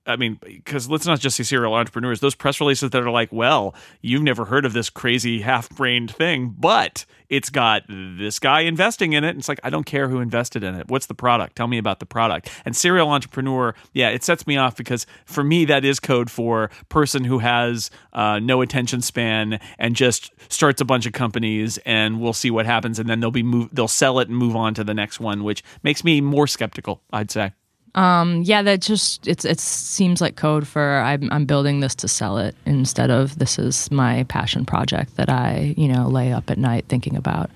I 0.07 0.15
mean, 0.17 0.39
because 0.43 0.89
let's 0.89 1.05
not 1.05 1.19
just 1.19 1.37
say 1.37 1.43
serial 1.43 1.73
entrepreneurs. 1.73 2.19
Those 2.19 2.35
press 2.35 2.59
releases 2.59 2.91
that 2.91 3.01
are 3.01 3.09
like, 3.09 3.31
"Well, 3.31 3.73
you've 4.01 4.21
never 4.21 4.45
heard 4.45 4.65
of 4.65 4.73
this 4.73 4.89
crazy 4.89 5.41
half-brained 5.41 6.11
thing, 6.11 6.53
but 6.57 7.05
it's 7.27 7.49
got 7.49 7.83
this 7.87 8.37
guy 8.37 8.61
investing 8.61 9.13
in 9.13 9.23
it." 9.23 9.29
And 9.29 9.39
it's 9.39 9.49
like, 9.49 9.59
I 9.63 9.69
don't 9.69 9.85
care 9.85 10.07
who 10.07 10.19
invested 10.19 10.63
in 10.63 10.75
it. 10.75 10.89
What's 10.89 11.07
the 11.07 11.15
product? 11.15 11.55
Tell 11.55 11.67
me 11.67 11.77
about 11.77 11.99
the 11.99 12.05
product. 12.05 12.49
And 12.65 12.75
serial 12.75 13.09
entrepreneur, 13.09 13.73
yeah, 13.93 14.09
it 14.09 14.23
sets 14.23 14.45
me 14.45 14.57
off 14.57 14.75
because 14.75 15.07
for 15.25 15.43
me, 15.43 15.65
that 15.65 15.83
is 15.83 15.99
code 15.99 16.29
for 16.29 16.69
person 16.89 17.23
who 17.23 17.39
has 17.39 17.89
uh, 18.13 18.39
no 18.39 18.61
attention 18.61 19.01
span 19.01 19.59
and 19.79 19.95
just 19.95 20.31
starts 20.49 20.81
a 20.81 20.85
bunch 20.85 21.05
of 21.05 21.13
companies, 21.13 21.79
and 21.79 22.19
we'll 22.21 22.33
see 22.33 22.51
what 22.51 22.65
happens, 22.65 22.99
and 22.99 23.09
then 23.09 23.19
they'll 23.21 23.31
be 23.31 23.43
move, 23.43 23.69
they'll 23.73 23.87
sell 23.87 24.19
it 24.19 24.27
and 24.27 24.37
move 24.37 24.55
on 24.55 24.73
to 24.75 24.83
the 24.83 24.93
next 24.93 25.19
one, 25.19 25.43
which 25.43 25.63
makes 25.81 26.03
me 26.03 26.21
more 26.21 26.45
skeptical. 26.47 27.01
I'd 27.11 27.31
say. 27.31 27.53
Yeah, 27.95 28.61
that 28.61 28.81
just 28.81 29.27
it's 29.27 29.45
it 29.45 29.59
seems 29.59 30.21
like 30.21 30.35
code 30.35 30.67
for 30.67 30.97
I'm 30.99 31.31
I'm 31.31 31.45
building 31.45 31.79
this 31.79 31.95
to 31.95 32.07
sell 32.07 32.37
it 32.37 32.55
instead 32.65 33.09
of 33.09 33.39
this 33.39 33.57
is 33.57 33.89
my 33.89 34.23
passion 34.25 34.65
project 34.65 35.15
that 35.15 35.29
I 35.29 35.73
you 35.77 35.87
know 35.87 36.07
lay 36.07 36.33
up 36.33 36.49
at 36.51 36.57
night 36.57 36.85
thinking 36.87 37.15
about. 37.15 37.49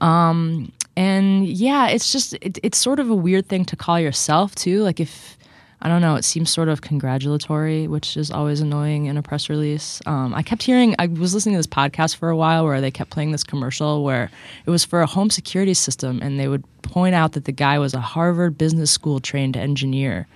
Um, 0.00 0.70
and 0.96 1.46
yeah, 1.46 1.88
it's 1.88 2.12
just 2.12 2.34
it, 2.42 2.58
it's 2.62 2.78
sort 2.78 3.00
of 3.00 3.10
a 3.10 3.14
weird 3.14 3.48
thing 3.48 3.64
to 3.66 3.76
call 3.76 3.98
yourself 3.98 4.54
too. 4.54 4.82
Like 4.82 5.00
if 5.00 5.36
I 5.82 5.88
don't 5.88 6.00
know, 6.00 6.16
it 6.16 6.24
seems 6.24 6.50
sort 6.50 6.68
of 6.68 6.80
congratulatory, 6.80 7.86
which 7.86 8.16
is 8.16 8.30
always 8.30 8.60
annoying 8.60 9.06
in 9.06 9.16
a 9.16 9.22
press 9.22 9.50
release. 9.50 10.00
Um, 10.06 10.34
I 10.34 10.42
kept 10.42 10.62
hearing, 10.62 10.94
I 10.98 11.06
was 11.06 11.34
listening 11.34 11.54
to 11.54 11.58
this 11.58 11.66
podcast 11.66 12.16
for 12.16 12.30
a 12.30 12.36
while 12.36 12.64
where 12.64 12.80
they 12.80 12.90
kept 12.90 13.10
playing 13.10 13.32
this 13.32 13.44
commercial 13.44 14.02
where 14.02 14.30
it 14.64 14.70
was 14.70 14.84
for 14.84 15.02
a 15.02 15.06
home 15.06 15.28
security 15.28 15.74
system, 15.74 16.20
and 16.22 16.40
they 16.40 16.48
would 16.48 16.64
point 16.82 17.14
out 17.14 17.32
that 17.32 17.44
the 17.44 17.52
guy 17.52 17.78
was 17.78 17.92
a 17.92 18.00
Harvard 18.00 18.56
Business 18.56 18.90
School 18.90 19.20
trained 19.20 19.56
engineer, 19.56 20.26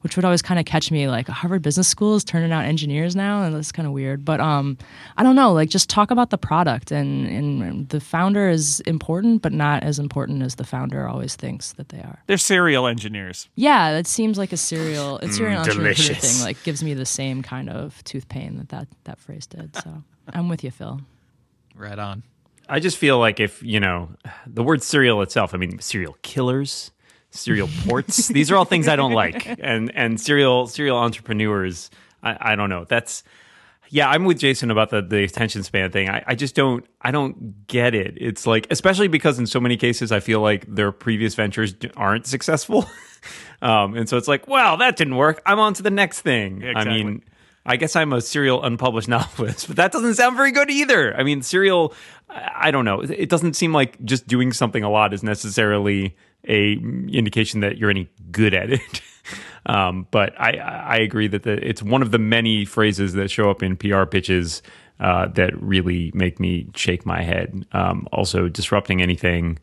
which 0.00 0.16
would 0.16 0.24
always 0.24 0.42
kind 0.42 0.58
of 0.58 0.66
catch 0.66 0.90
me 0.90 1.08
like 1.08 1.28
Harvard 1.28 1.62
Business 1.62 1.88
School 1.88 2.16
is 2.16 2.24
turning 2.24 2.52
out 2.52 2.64
engineers 2.64 3.14
now, 3.14 3.42
and 3.42 3.54
that's 3.54 3.72
kind 3.72 3.86
of 3.86 3.92
weird. 3.92 4.24
But 4.24 4.40
um, 4.40 4.78
I 5.16 5.22
don't 5.22 5.36
know, 5.36 5.52
like 5.52 5.68
just 5.68 5.90
talk 5.90 6.10
about 6.10 6.30
the 6.30 6.38
product, 6.38 6.90
and, 6.90 7.26
and 7.26 7.88
the 7.88 8.00
founder 8.00 8.48
is 8.48 8.80
important, 8.80 9.42
but 9.42 9.52
not 9.52 9.82
as 9.82 9.98
important 9.98 10.42
as 10.42 10.54
the 10.56 10.64
founder 10.64 11.06
always 11.06 11.36
thinks 11.36 11.72
that 11.74 11.90
they 11.90 11.98
are. 11.98 12.22
They're 12.26 12.38
serial 12.38 12.86
engineers. 12.86 13.48
Yeah, 13.54 13.92
that 13.92 14.06
seems 14.06 14.38
like 14.38 14.52
a 14.52 14.56
serial, 14.56 15.18
a 15.18 15.28
serial 15.28 15.60
entrepreneur 15.60 15.94
thing. 15.94 16.44
Like 16.44 16.62
gives 16.62 16.82
me 16.82 16.94
the 16.94 17.06
same 17.06 17.42
kind 17.42 17.68
of 17.68 18.02
tooth 18.04 18.28
pain 18.28 18.56
that 18.58 18.68
that, 18.70 18.88
that 19.04 19.18
phrase 19.18 19.46
did. 19.46 19.76
So 19.76 20.02
I'm 20.32 20.48
with 20.48 20.64
you, 20.64 20.70
Phil. 20.70 21.00
Right 21.74 21.98
on. 21.98 22.22
I 22.68 22.78
just 22.78 22.98
feel 22.98 23.18
like 23.18 23.40
if, 23.40 23.62
you 23.62 23.80
know, 23.80 24.10
the 24.46 24.62
word 24.62 24.82
serial 24.82 25.22
itself, 25.22 25.54
I 25.54 25.56
mean, 25.56 25.80
serial 25.80 26.16
killers, 26.22 26.92
serial 27.30 27.68
ports, 27.86 28.28
these 28.28 28.50
are 28.50 28.56
all 28.56 28.64
things 28.64 28.88
I 28.88 28.96
don't 28.96 29.12
like. 29.12 29.46
And 29.60 29.90
and 29.94 30.20
serial 30.20 30.66
serial 30.66 30.96
entrepreneurs, 30.98 31.90
I, 32.22 32.52
I 32.52 32.56
don't 32.56 32.70
know. 32.70 32.84
That's 32.84 33.22
yeah, 33.92 34.08
I'm 34.08 34.24
with 34.24 34.38
Jason 34.38 34.70
about 34.70 34.90
the, 34.90 35.02
the 35.02 35.24
attention 35.24 35.64
span 35.64 35.90
thing. 35.90 36.08
I, 36.08 36.22
I 36.28 36.34
just 36.36 36.54
don't 36.54 36.84
I 37.02 37.10
don't 37.10 37.66
get 37.66 37.94
it. 37.94 38.14
It's 38.16 38.46
like 38.46 38.66
especially 38.70 39.08
because 39.08 39.38
in 39.38 39.46
so 39.46 39.58
many 39.60 39.76
cases 39.76 40.12
I 40.12 40.20
feel 40.20 40.40
like 40.40 40.64
their 40.72 40.92
previous 40.92 41.34
ventures 41.34 41.74
aren't 41.96 42.26
successful. 42.26 42.86
um, 43.62 43.96
and 43.96 44.08
so 44.08 44.16
it's 44.16 44.28
like, 44.28 44.46
well, 44.46 44.76
that 44.78 44.96
didn't 44.96 45.16
work. 45.16 45.42
I'm 45.44 45.58
on 45.58 45.74
to 45.74 45.82
the 45.82 45.90
next 45.90 46.20
thing. 46.20 46.62
I 46.64 46.68
Exactly. 46.68 47.04
mean, 47.04 47.22
I 47.66 47.76
guess 47.76 47.96
I'm 47.96 48.12
a 48.12 48.20
serial 48.20 48.62
unpublished 48.62 49.08
novelist, 49.16 49.66
but 49.66 49.76
that 49.76 49.92
doesn't 49.92 50.14
sound 50.14 50.36
very 50.36 50.52
good 50.52 50.70
either. 50.70 51.14
I 51.16 51.24
mean, 51.24 51.42
serial, 51.42 51.92
I 52.28 52.68
I 52.68 52.70
don't 52.70 52.84
know. 52.84 53.00
It 53.00 53.28
doesn't 53.28 53.54
seem 53.54 53.72
like 53.72 54.02
just 54.04 54.26
doing 54.26 54.52
something 54.52 54.84
a 54.84 54.90
lot 54.90 55.12
is 55.12 55.22
necessarily 55.22 56.16
a 56.48 56.72
indication 56.72 57.60
that 57.60 57.78
you're 57.78 57.90
any 57.90 58.08
good 58.30 58.54
at 58.54 58.70
it. 58.70 59.00
um, 59.66 60.06
but 60.10 60.38
I, 60.40 60.52
I 60.52 60.96
agree 60.96 61.28
that 61.28 61.42
the, 61.42 61.52
it's 61.66 61.82
one 61.82 62.02
of 62.02 62.10
the 62.10 62.18
many 62.18 62.64
phrases 62.64 63.14
that 63.14 63.30
show 63.30 63.50
up 63.50 63.62
in 63.62 63.76
PR 63.76 64.04
pitches 64.04 64.62
uh, 65.00 65.26
that 65.28 65.60
really 65.62 66.10
make 66.14 66.38
me 66.38 66.68
shake 66.74 67.06
my 67.06 67.22
head. 67.22 67.66
Um, 67.72 68.06
also, 68.12 68.48
disrupting 68.48 69.00
anything, 69.00 69.58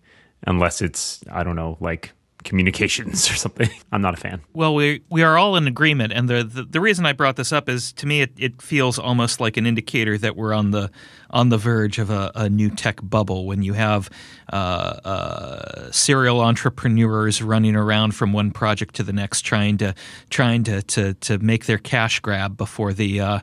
unless 0.45 0.81
it's, 0.81 1.23
I 1.31 1.43
don't 1.43 1.55
know, 1.55 1.77
like 1.79 2.11
communications 2.43 3.29
or 3.31 3.35
something. 3.35 3.69
I'm 3.91 4.01
not 4.01 4.13
a 4.13 4.17
fan. 4.17 4.41
Well, 4.53 4.75
we 4.75 5.01
we 5.09 5.23
are 5.23 5.37
all 5.37 5.55
in 5.55 5.67
agreement, 5.67 6.13
and 6.13 6.29
the, 6.29 6.43
the 6.43 6.63
the 6.63 6.81
reason 6.81 7.05
I 7.05 7.13
brought 7.13 7.35
this 7.35 7.51
up 7.51 7.69
is 7.69 7.91
to 7.93 8.05
me 8.05 8.21
it, 8.21 8.31
it 8.37 8.61
feels 8.61 8.99
almost 8.99 9.39
like 9.39 9.57
an 9.57 9.65
indicator 9.65 10.17
that 10.17 10.35
we're 10.35 10.53
on 10.53 10.71
the 10.71 10.89
on 11.29 11.49
the 11.49 11.57
verge 11.57 11.99
of 11.99 12.09
a, 12.09 12.31
a 12.35 12.49
new 12.49 12.69
tech 12.69 12.99
bubble 13.03 13.45
when 13.45 13.61
you 13.61 13.73
have 13.73 14.09
uh, 14.53 14.55
uh, 14.55 15.91
serial 15.91 16.39
entrepreneurs 16.41 17.41
running 17.41 17.75
around 17.75 18.15
from 18.15 18.31
one 18.33 18.51
project 18.51 18.95
to 18.95 19.03
the 19.03 19.13
next, 19.13 19.41
trying 19.41 19.77
to 19.77 19.93
trying 20.29 20.63
to 20.63 20.81
to, 20.83 21.13
to 21.15 21.37
make 21.39 21.65
their 21.65 21.77
cash 21.77 22.19
grab 22.19 22.55
before 22.57 22.93
the 22.93 23.19
uh, 23.19 23.39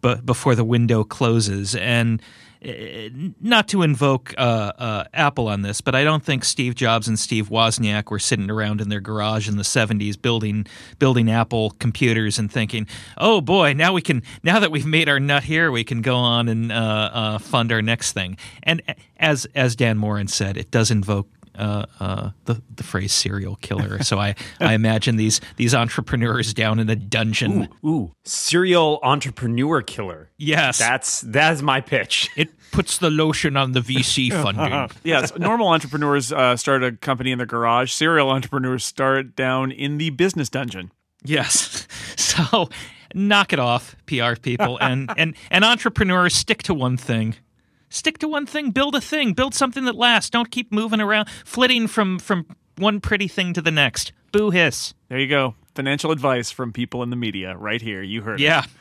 bu- 0.00 0.20
before 0.22 0.54
the 0.54 0.64
window 0.64 1.04
closes 1.04 1.74
and. 1.76 2.22
Not 2.60 3.68
to 3.68 3.82
invoke 3.82 4.34
uh, 4.36 4.72
uh, 4.78 5.04
Apple 5.14 5.46
on 5.48 5.62
this, 5.62 5.80
but 5.80 5.94
I 5.94 6.02
don't 6.02 6.24
think 6.24 6.44
Steve 6.44 6.74
Jobs 6.74 7.06
and 7.06 7.18
Steve 7.18 7.50
Wozniak 7.50 8.10
were 8.10 8.18
sitting 8.18 8.50
around 8.50 8.80
in 8.80 8.88
their 8.88 9.00
garage 9.00 9.48
in 9.48 9.56
the 9.56 9.62
'70s 9.62 10.20
building 10.20 10.66
building 10.98 11.30
Apple 11.30 11.70
computers 11.78 12.38
and 12.38 12.50
thinking, 12.50 12.88
"Oh 13.16 13.40
boy, 13.40 13.74
now 13.74 13.92
we 13.92 14.02
can 14.02 14.22
now 14.42 14.58
that 14.58 14.72
we've 14.72 14.86
made 14.86 15.08
our 15.08 15.20
nut 15.20 15.44
here, 15.44 15.70
we 15.70 15.84
can 15.84 16.02
go 16.02 16.16
on 16.16 16.48
and 16.48 16.72
uh, 16.72 17.10
uh, 17.12 17.38
fund 17.38 17.70
our 17.70 17.82
next 17.82 18.12
thing." 18.12 18.36
And 18.64 18.82
as 19.18 19.46
as 19.54 19.76
Dan 19.76 19.96
Moren 19.96 20.26
said, 20.26 20.56
it 20.56 20.72
does 20.72 20.90
invoke 20.90 21.28
uh, 21.58 21.86
uh, 22.00 22.30
the 22.44 22.62
the 22.76 22.82
phrase 22.82 23.12
serial 23.12 23.56
killer. 23.56 24.02
So 24.02 24.18
I, 24.18 24.34
I 24.60 24.74
imagine 24.74 25.16
these 25.16 25.40
these 25.56 25.74
entrepreneurs 25.74 26.54
down 26.54 26.78
in 26.78 26.88
a 26.88 26.96
dungeon. 26.96 27.68
Ooh, 27.84 28.12
serial 28.24 29.00
entrepreneur 29.02 29.82
killer. 29.82 30.30
Yes, 30.38 30.78
That's 30.78 31.20
that's 31.22 31.60
my 31.62 31.80
pitch. 31.80 32.30
it 32.36 32.50
puts 32.70 32.98
the 32.98 33.10
lotion 33.10 33.56
on 33.56 33.72
the 33.72 33.80
VC 33.80 34.30
funding. 34.30 34.88
Yes, 35.04 35.36
normal 35.38 35.68
entrepreneurs 35.68 36.32
uh, 36.32 36.56
start 36.56 36.82
a 36.84 36.92
company 36.92 37.32
in 37.32 37.38
their 37.38 37.46
garage. 37.46 37.92
Serial 37.92 38.30
entrepreneurs 38.30 38.84
start 38.84 39.34
down 39.36 39.70
in 39.72 39.98
the 39.98 40.10
business 40.10 40.48
dungeon. 40.48 40.92
yes. 41.24 41.86
So 42.38 42.68
knock 43.14 43.52
it 43.52 43.58
off, 43.58 43.96
PR 44.06 44.36
people, 44.40 44.78
and 44.80 45.10
and 45.16 45.34
and 45.50 45.64
entrepreneurs 45.64 46.34
stick 46.34 46.62
to 46.64 46.74
one 46.74 46.96
thing. 46.96 47.34
Stick 47.88 48.18
to 48.18 48.28
one 48.28 48.46
thing. 48.46 48.70
Build 48.70 48.94
a 48.94 49.00
thing. 49.00 49.32
Build 49.32 49.54
something 49.54 49.84
that 49.84 49.94
lasts. 49.94 50.30
Don't 50.30 50.50
keep 50.50 50.72
moving 50.72 51.00
around, 51.00 51.28
flitting 51.44 51.86
from 51.86 52.18
from 52.18 52.46
one 52.76 53.00
pretty 53.00 53.28
thing 53.28 53.52
to 53.54 53.62
the 53.62 53.70
next. 53.70 54.12
Boo 54.32 54.50
hiss. 54.50 54.94
There 55.08 55.18
you 55.18 55.28
go. 55.28 55.54
Financial 55.74 56.10
advice 56.10 56.50
from 56.50 56.72
people 56.72 57.02
in 57.02 57.10
the 57.10 57.16
media 57.16 57.56
right 57.56 57.80
here. 57.80 58.02
You 58.02 58.22
heard 58.22 58.40
it. 58.40 58.44
Yeah. 58.44 58.64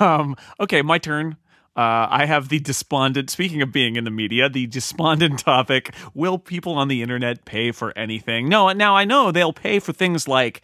Um, 0.00 0.34
okay, 0.58 0.80
my 0.80 0.96
turn. 0.96 1.36
Uh, 1.76 2.08
I 2.10 2.24
have 2.24 2.48
the 2.48 2.58
despondent, 2.58 3.30
speaking 3.30 3.60
of 3.60 3.70
being 3.70 3.96
in 3.96 4.04
the 4.04 4.10
media, 4.10 4.48
the 4.48 4.66
despondent 4.66 5.38
topic 5.44 5.94
Will 6.14 6.38
people 6.38 6.72
on 6.72 6.88
the 6.88 7.02
internet 7.02 7.44
pay 7.44 7.70
for 7.70 7.96
anything? 7.96 8.48
No, 8.48 8.72
now 8.72 8.96
I 8.96 9.04
know 9.04 9.30
they'll 9.30 9.52
pay 9.52 9.78
for 9.78 9.92
things 9.92 10.26
like 10.26 10.62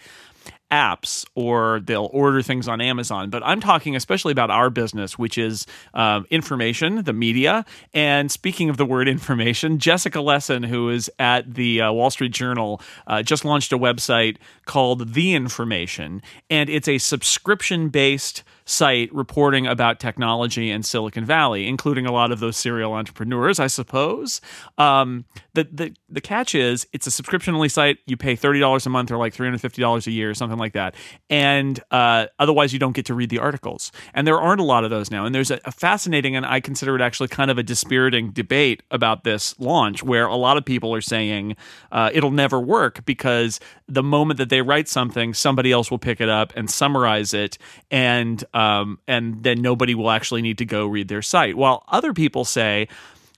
apps 0.71 1.25
or 1.35 1.81
they'll 1.85 2.11
order 2.13 2.43
things 2.43 2.69
on 2.69 2.81
Amazon, 2.81 3.31
but 3.31 3.43
I'm 3.45 3.61
talking 3.61 3.95
especially 3.95 4.33
about 4.33 4.51
our 4.51 4.71
business, 4.71 5.19
which 5.19 5.39
is 5.39 5.67
um, 5.95 6.27
information, 6.31 7.05
the 7.05 7.13
media. 7.13 7.65
And 7.93 8.31
speaking 8.31 8.69
of 8.71 8.77
the 8.77 8.85
word 8.85 9.09
information, 9.17 9.79
Jessica 9.79 10.19
Lessin, 10.19 10.65
who 10.67 10.91
is 10.91 11.11
at 11.19 11.55
the 11.55 11.83
uh, 11.83 11.93
Wall 11.93 12.11
Street 12.11 12.33
Journal, 12.33 12.81
uh, 13.07 13.23
just 13.23 13.45
launched 13.45 13.73
a 13.73 13.79
website 13.79 14.37
called 14.65 15.15
The 15.15 15.35
Information, 15.35 16.23
and 16.51 16.69
it's 16.69 16.89
a 16.89 16.99
subscription 16.99 17.89
based 17.89 18.43
site 18.67 19.15
reporting 19.15 19.67
about 19.67 20.01
technology 20.01 20.71
in 20.71 20.83
Silicon 20.83 21.25
Valley, 21.25 21.67
including 21.67 22.07
a 22.07 22.13
lot 22.13 22.33
of 22.33 22.41
those 22.41 22.57
serial 22.57 22.95
entrepreneurs, 22.95 23.61
I 23.61 23.67
suppose. 23.67 24.41
Um, 24.79 25.27
the, 25.53 25.69
the 25.71 25.95
the 26.09 26.21
catch 26.21 26.55
is 26.55 26.87
it's 26.93 27.07
a 27.07 27.11
subscription 27.11 27.55
only 27.55 27.69
site. 27.69 27.99
You 28.07 28.17
pay 28.17 28.37
thirty 28.37 28.61
dollars 28.61 28.87
a 28.87 28.91
month 28.91 29.11
or 29.11 29.19
like 29.19 29.35
three 29.35 29.47
hundred 29.47 29.61
fifty 29.61 29.83
dollars 29.83 30.07
a 30.07 30.11
year, 30.11 30.31
or 30.31 30.35
something 30.35 30.59
like 30.59 30.73
that, 30.73 30.95
and 31.29 31.79
uh, 31.91 32.27
otherwise 32.39 32.73
you 32.73 32.79
don't 32.79 32.95
get 32.95 33.07
to 33.07 33.15
read 33.15 33.31
the 33.31 33.39
articles. 33.39 33.93
And 34.15 34.27
there 34.27 34.41
aren't 34.41 34.61
a 34.61 34.65
lot 34.65 34.85
of 34.85 34.91
those 34.91 35.11
now. 35.11 35.27
And 35.27 35.35
there's 35.35 35.51
a, 35.51 35.61
a 35.65 35.73
fascinating 35.73 36.37
and 36.37 36.47
I 36.47 36.61
consider 36.61 36.97
it 36.97 37.03
actually 37.03 37.29
kind 37.29 37.51
of 37.51 37.59
a 37.59 37.63
dispiriting 37.63 38.31
debate 38.31 38.83
about 38.91 39.25
this 39.25 39.59
launch, 39.61 40.03
where 40.03 40.27
a 40.27 40.37
lot 40.37 40.57
of 40.57 40.65
people 40.65 40.95
are 40.95 41.01
saying 41.01 41.57
uh, 41.93 42.11
it'll 42.13 42.31
never 42.31 42.59
work 42.61 43.05
because 43.05 43.61
the 43.87 44.03
moment 44.03 44.39
that 44.39 44.49
they 44.49 44.63
write 44.63 44.89
something, 44.89 45.35
somebody 45.35 45.71
else 45.71 45.91
will 45.91 45.99
pick 45.99 46.21
it 46.21 46.29
up 46.29 46.53
and 46.57 46.71
summarize 46.71 47.35
it, 47.35 47.59
and 47.91 48.45
um, 48.55 48.99
and 49.07 49.43
then 49.43 49.61
nobody 49.61 49.95
will 49.95 50.11
actually 50.11 50.41
need 50.41 50.59
to 50.59 50.65
go 50.65 50.87
read 50.87 51.09
their 51.09 51.23
site. 51.23 51.57
While 51.57 51.85
other 51.89 52.15
people 52.15 52.45
say 52.45 52.89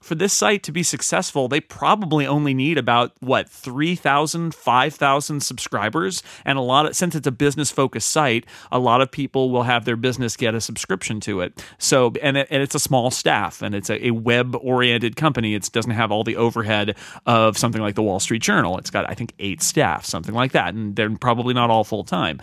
for 0.07 0.15
this 0.15 0.33
site 0.33 0.63
to 0.63 0.73
be 0.73 0.85
successful, 0.85 1.49
they 1.49 1.61
probably 1.61 2.27
only 2.27 2.55
need 2.55 2.79
about 2.79 3.13
what 3.19 3.49
3,000, 3.49 4.55
5,000 4.55 5.41
subscribers. 5.41 6.23
And 6.45 6.57
a 6.57 6.61
lot 6.63 6.87
of, 6.87 6.95
since 6.95 7.17
it's 7.17 7.27
a 7.27 7.33
business 7.33 7.73
focused 7.73 8.11
site, 8.11 8.47
a 8.71 8.79
lot 8.79 9.01
of 9.01 9.11
people 9.11 9.51
will 9.51 9.65
have 9.65 9.85
their 9.85 9.97
business 9.97 10.37
get 10.37 10.55
a 10.55 10.61
subscription 10.61 11.19
to 11.21 11.41
it. 11.41 11.61
So, 11.79 12.13
and, 12.23 12.37
it, 12.37 12.47
and 12.51 12.63
it's 12.63 12.77
a 12.77 12.79
small 12.79 13.11
staff 13.11 13.63
and 13.63 13.75
it's 13.75 13.91
a, 13.91 14.07
a 14.07 14.11
web 14.13 14.55
oriented 14.61 15.17
company. 15.17 15.55
It 15.55 15.69
doesn't 15.73 15.91
have 15.91 16.13
all 16.13 16.23
the 16.23 16.37
overhead 16.37 16.97
of 17.27 17.59
something 17.59 17.83
like 17.83 17.97
the 17.97 18.03
Wall 18.03 18.21
Street 18.21 18.43
Journal. 18.43 18.79
It's 18.79 18.91
got, 18.91 19.11
I 19.11 19.15
think, 19.15 19.35
eight 19.41 19.61
staff, 19.61 20.05
something 20.05 20.35
like 20.35 20.53
that. 20.53 20.75
And 20.75 20.95
they're 20.95 21.11
probably 21.17 21.53
not 21.53 21.69
all 21.69 21.83
full 21.83 22.05
time. 22.05 22.41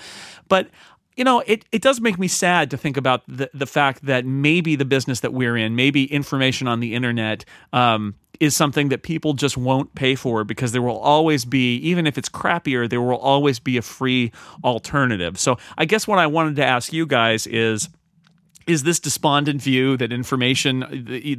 But 0.49 0.67
you 1.15 1.23
know, 1.23 1.43
it, 1.45 1.65
it 1.71 1.81
does 1.81 2.01
make 2.01 2.17
me 2.17 2.27
sad 2.27 2.71
to 2.71 2.77
think 2.77 2.97
about 2.97 3.23
the, 3.27 3.49
the 3.53 3.65
fact 3.65 4.05
that 4.05 4.25
maybe 4.25 4.75
the 4.75 4.85
business 4.85 5.19
that 5.21 5.33
we're 5.33 5.57
in, 5.57 5.75
maybe 5.75 6.11
information 6.11 6.67
on 6.67 6.79
the 6.79 6.95
internet, 6.95 7.45
um, 7.71 8.15
is 8.39 8.55
something 8.55 8.89
that 8.89 9.03
people 9.03 9.33
just 9.33 9.57
won't 9.57 9.93
pay 9.95 10.15
for 10.15 10.43
because 10.43 10.71
there 10.71 10.81
will 10.81 10.99
always 10.99 11.45
be, 11.45 11.77
even 11.77 12.07
if 12.07 12.17
it's 12.17 12.29
crappier, 12.29 12.89
there 12.89 13.01
will 13.01 13.17
always 13.17 13.59
be 13.59 13.77
a 13.77 13.81
free 13.81 14.31
alternative. 14.63 15.37
So 15.37 15.57
I 15.77 15.85
guess 15.85 16.07
what 16.07 16.19
I 16.19 16.27
wanted 16.27 16.55
to 16.57 16.65
ask 16.65 16.91
you 16.91 17.05
guys 17.05 17.47
is 17.47 17.89
is 18.67 18.83
this 18.83 18.99
despondent 18.99 19.61
view 19.61 19.97
that 19.97 20.11
information 20.11 20.79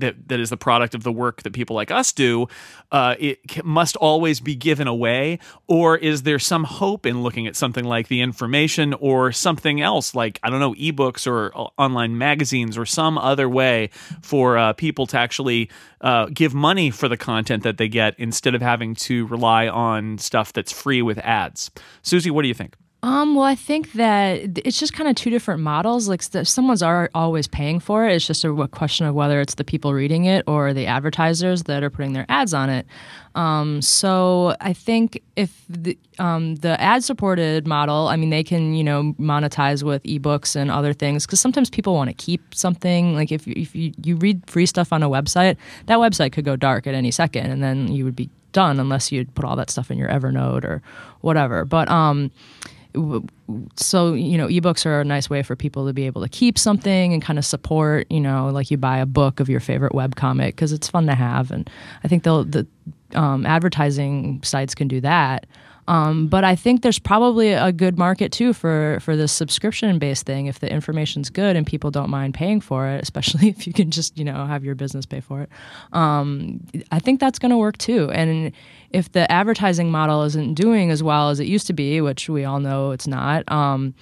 that 0.01 0.29
that 0.29 0.41
is 0.41 0.51
the 0.51 0.57
product 0.57 0.95
of 0.95 1.03
the 1.03 1.13
work 1.13 1.43
that 1.43 1.53
people 1.53 1.77
like 1.77 1.91
us 1.91 2.13
do 2.13 2.47
uh, 2.93 3.15
it 3.19 3.65
must 3.65 3.97
always 3.97 4.41
be 4.41 4.55
given 4.55 4.87
away? 4.87 5.39
Or 5.67 5.97
is 5.97 6.23
there 6.23 6.39
some 6.39 6.65
hope 6.65 7.07
in 7.07 7.23
looking 7.23 7.47
at 7.47 7.57
something 7.57 7.85
like 7.85 8.09
the 8.09 8.21
information 8.21 8.95
or 8.95 9.33
something 9.33 9.81
else 9.81 10.15
like 10.15 10.39
i 10.43 10.51
don't 10.51 10.61
know 10.61 10.75
ebooks 10.75 11.27
or 11.27 11.57
uh, 11.57 11.69
online 11.79 12.19
magazines 12.19 12.77
or 12.77 12.87
some 12.87 13.19
other 13.19 13.49
way 13.49 13.91
for 14.23 14.59
uh, 14.59 14.73
people 14.73 15.07
to 15.07 15.19
actually 15.19 15.71
uh, 16.01 16.27
give 16.33 16.55
money 16.55 16.91
for 16.91 17.09
the 17.09 17.17
content 17.17 17.63
that 17.63 17.79
they 17.79 17.89
get 17.89 18.15
instead 18.19 18.55
of 18.55 18.63
having 18.63 18.95
to 18.95 19.27
rely 19.27 19.69
on 19.69 20.19
stuff 20.19 20.53
that's 20.53 20.73
free 20.73 21.03
with 21.03 21.19
ads? 21.19 21.71
Susie 22.03 22.31
what 22.31 22.43
do 22.43 22.49
you 22.49 22.55
think 22.55 22.75
Um, 23.05 23.35
well, 23.35 23.45
I 23.45 23.55
think 23.55 23.93
that 23.93 24.57
it's 24.65 24.81
just 24.81 24.95
kind 24.95 25.11
of 25.11 25.15
two 25.15 25.29
different 25.29 25.61
models. 25.61 26.09
Like 26.09 26.23
someone's 26.23 26.83
are 26.83 27.11
always 27.15 27.47
paying 27.47 27.79
for 27.79 28.09
it. 28.09 28.15
It's 28.15 28.27
just 28.27 28.47
a 28.47 28.69
question 28.69 29.05
of 29.05 29.15
whether 29.15 29.43
it's 29.43 29.57
the 29.57 29.65
people 29.65 29.93
reading 29.93 30.25
it 30.25 30.43
or 30.47 30.73
the 30.73 30.87
advertisers 30.87 31.65
that 31.65 31.83
are 31.83 31.91
putting 31.91 32.15
their 32.15 32.25
ads 32.31 32.55
on 32.55 32.71
it. 32.71 32.87
Um, 33.35 33.83
so 33.83 34.57
I 34.63 34.73
think 34.73 35.23
if 35.37 35.67
the, 35.69 35.99
um, 36.19 36.55
the 36.55 36.81
ad-supported 36.81 37.67
model, 37.67 38.09
I 38.09 38.17
mean, 38.17 38.31
they 38.31 38.43
can 38.43 38.73
you 38.73 38.83
know 38.83 39.15
monetize 39.21 39.83
with 39.83 40.03
ebooks 40.05 40.57
and 40.57 40.71
other 40.71 40.95
things 40.95 41.27
because 41.27 41.41
sometimes 41.41 41.69
people 41.69 41.93
want 41.93 42.09
to 42.09 42.15
keep 42.15 42.55
something. 42.55 43.15
Like 43.15 43.31
if 43.31 43.47
if 43.47 43.77
you, 43.77 43.93
you 44.03 44.17
read 44.17 44.49
free 44.49 44.65
stuff 44.65 44.95
on 44.95 45.03
a 45.03 45.11
website, 45.11 45.59
that 45.87 45.99
website 45.99 46.33
could 46.33 46.47
go 46.47 46.57
dark 46.57 46.87
at 46.87 46.95
any 46.95 47.11
second, 47.11 47.51
and 47.51 47.63
then 47.63 47.93
you 47.93 48.07
would 48.07 48.17
be 48.17 48.31
done 48.53 48.81
unless 48.81 49.13
you 49.13 49.27
put 49.35 49.45
all 49.45 49.57
that 49.57 49.69
stuff 49.69 49.91
in 49.91 49.99
your 49.99 50.09
Evernote 50.09 50.65
or 50.65 50.81
whatever. 51.21 51.67
But 51.67 51.91
um, 51.91 52.31
so 53.77 54.15
you 54.15 54.39
know 54.39 54.47
ebooks 54.47 54.87
are 54.87 55.01
a 55.01 55.05
nice 55.05 55.29
way 55.29 55.43
for 55.43 55.57
people 55.57 55.87
to 55.87 55.93
be 55.93 56.07
able 56.07 56.23
to 56.23 56.29
keep 56.29 56.59
something 56.59 57.13
and 57.13 57.23
kind 57.23 57.39
of 57.39 57.45
support 57.45 58.07
you 58.11 58.21
know 58.21 58.49
like 58.51 58.71
you 58.71 58.77
buy 58.77 58.99
a 58.99 59.07
book 59.07 59.41
of 59.41 59.49
your 59.49 59.61
favorite 59.61 59.95
web 59.95 60.15
comic 60.15 60.55
because 60.55 60.73
it's 60.73 60.89
fun 60.89 61.07
to 61.07 61.15
have 61.15 61.51
and 61.51 61.69
i 62.05 62.09
think 62.09 62.23
they'll 62.23 62.45
the 62.45 62.67
um, 63.15 63.47
advertising 63.47 64.41
sites 64.43 64.75
can 64.75 64.89
do 64.89 65.01
that 65.01 65.47
um, 65.87 66.29
but 66.29 66.45
I 66.45 66.57
think 66.57 66.83
there's 66.83 66.99
probably 66.99 67.53
a 67.53 67.73
good 67.73 67.99
market 67.99 68.33
too 68.33 68.53
for 68.53 68.99
for 69.01 69.17
this 69.17 69.33
subscription 69.33 69.99
based 69.99 70.25
thing 70.25 70.47
if 70.47 70.61
the 70.61 70.71
information's 70.71 71.31
good 71.31 71.57
and 71.57 71.67
people 71.67 71.91
don't 71.91 72.11
mind 72.11 72.35
paying 72.35 72.61
for 72.61 72.87
it, 72.89 73.03
especially 73.03 73.49
if 73.57 73.67
you 73.67 73.73
can 73.73 73.91
just 73.91 74.17
you 74.19 74.25
know 74.25 74.47
have 74.47 74.65
your 74.65 74.75
business 74.75 75.07
pay 75.07 75.21
for 75.21 75.43
it. 75.43 75.51
Um, 75.93 76.61
I 76.91 76.99
think 76.99 77.21
that's 77.21 77.39
going 77.39 77.51
to 77.51 77.59
work 77.59 77.79
too. 77.79 78.11
And 78.11 78.53
if 78.91 79.13
the 79.13 79.31
advertising 79.31 79.91
model 79.91 80.23
isn't 80.23 80.55
doing 80.55 80.91
as 80.91 81.03
well 81.03 81.31
as 81.31 81.41
it 81.41 81.47
used 81.47 81.67
to 81.67 81.73
be, 81.73 82.01
which 82.01 82.29
we 82.29 82.45
all 82.45 82.61
know 82.61 82.93
it's 82.93 83.07
not. 83.07 83.51
Um, 83.51 83.95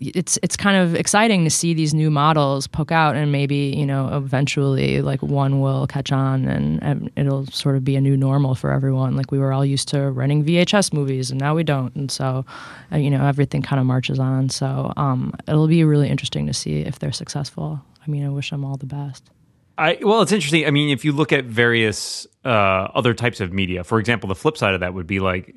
it's 0.00 0.38
it's 0.42 0.56
kind 0.56 0.76
of 0.76 0.94
exciting 0.94 1.44
to 1.44 1.50
see 1.50 1.72
these 1.72 1.94
new 1.94 2.10
models 2.10 2.66
poke 2.66 2.92
out 2.92 3.16
and 3.16 3.32
maybe 3.32 3.74
you 3.76 3.86
know 3.86 4.14
eventually 4.14 5.00
like 5.00 5.22
one 5.22 5.60
will 5.60 5.86
catch 5.86 6.12
on 6.12 6.44
and, 6.46 6.82
and, 6.82 7.10
it'll 7.16 7.46
sort 7.46 7.76
of 7.76 7.84
be 7.84 7.96
a 7.96 8.00
new 8.00 8.16
normal 8.16 8.54
for 8.54 8.70
everyone. 8.72 9.16
Like 9.16 9.32
we 9.32 9.38
were 9.38 9.52
all 9.52 9.64
used 9.64 9.88
to 9.88 10.10
renting 10.10 10.44
vhs 10.44 10.92
movies 10.92 11.30
and 11.30 11.40
now 11.40 11.54
we 11.54 11.64
don't. 11.64 11.94
And 11.94 12.10
so 12.10 12.44
uh, 12.92 12.96
you 12.96 13.10
know 13.10 13.24
everything 13.24 13.62
kind 13.62 13.80
of 13.80 13.86
marches 13.86 14.18
on. 14.18 14.50
So 14.50 14.92
um, 14.96 15.32
it'll 15.48 15.68
be 15.68 15.82
really 15.84 16.08
interesting 16.08 16.46
to 16.46 16.52
see 16.52 16.80
if 16.80 16.98
they're 16.98 17.12
successful. 17.12 17.80
I 18.06 18.10
mean 18.10 18.24
i 18.24 18.28
wish 18.28 18.50
them 18.50 18.64
all 18.64 18.76
the 18.76 18.86
best. 18.86 19.30
I, 19.78 19.98
well, 20.00 20.22
it's 20.22 20.32
interesting. 20.32 20.66
I 20.66 20.70
mean, 20.70 20.88
if 20.88 21.04
you 21.04 21.12
look 21.12 21.34
at 21.34 21.44
various 21.44 22.26
uh, 22.46 22.48
other 22.94 23.12
types 23.12 23.42
of 23.42 23.52
media, 23.52 23.84
for 23.84 23.98
example, 23.98 24.26
the 24.26 24.34
flip 24.34 24.56
side 24.56 24.72
of 24.72 24.80
that 24.80 24.94
would 24.94 25.06
be 25.06 25.20
like 25.20 25.54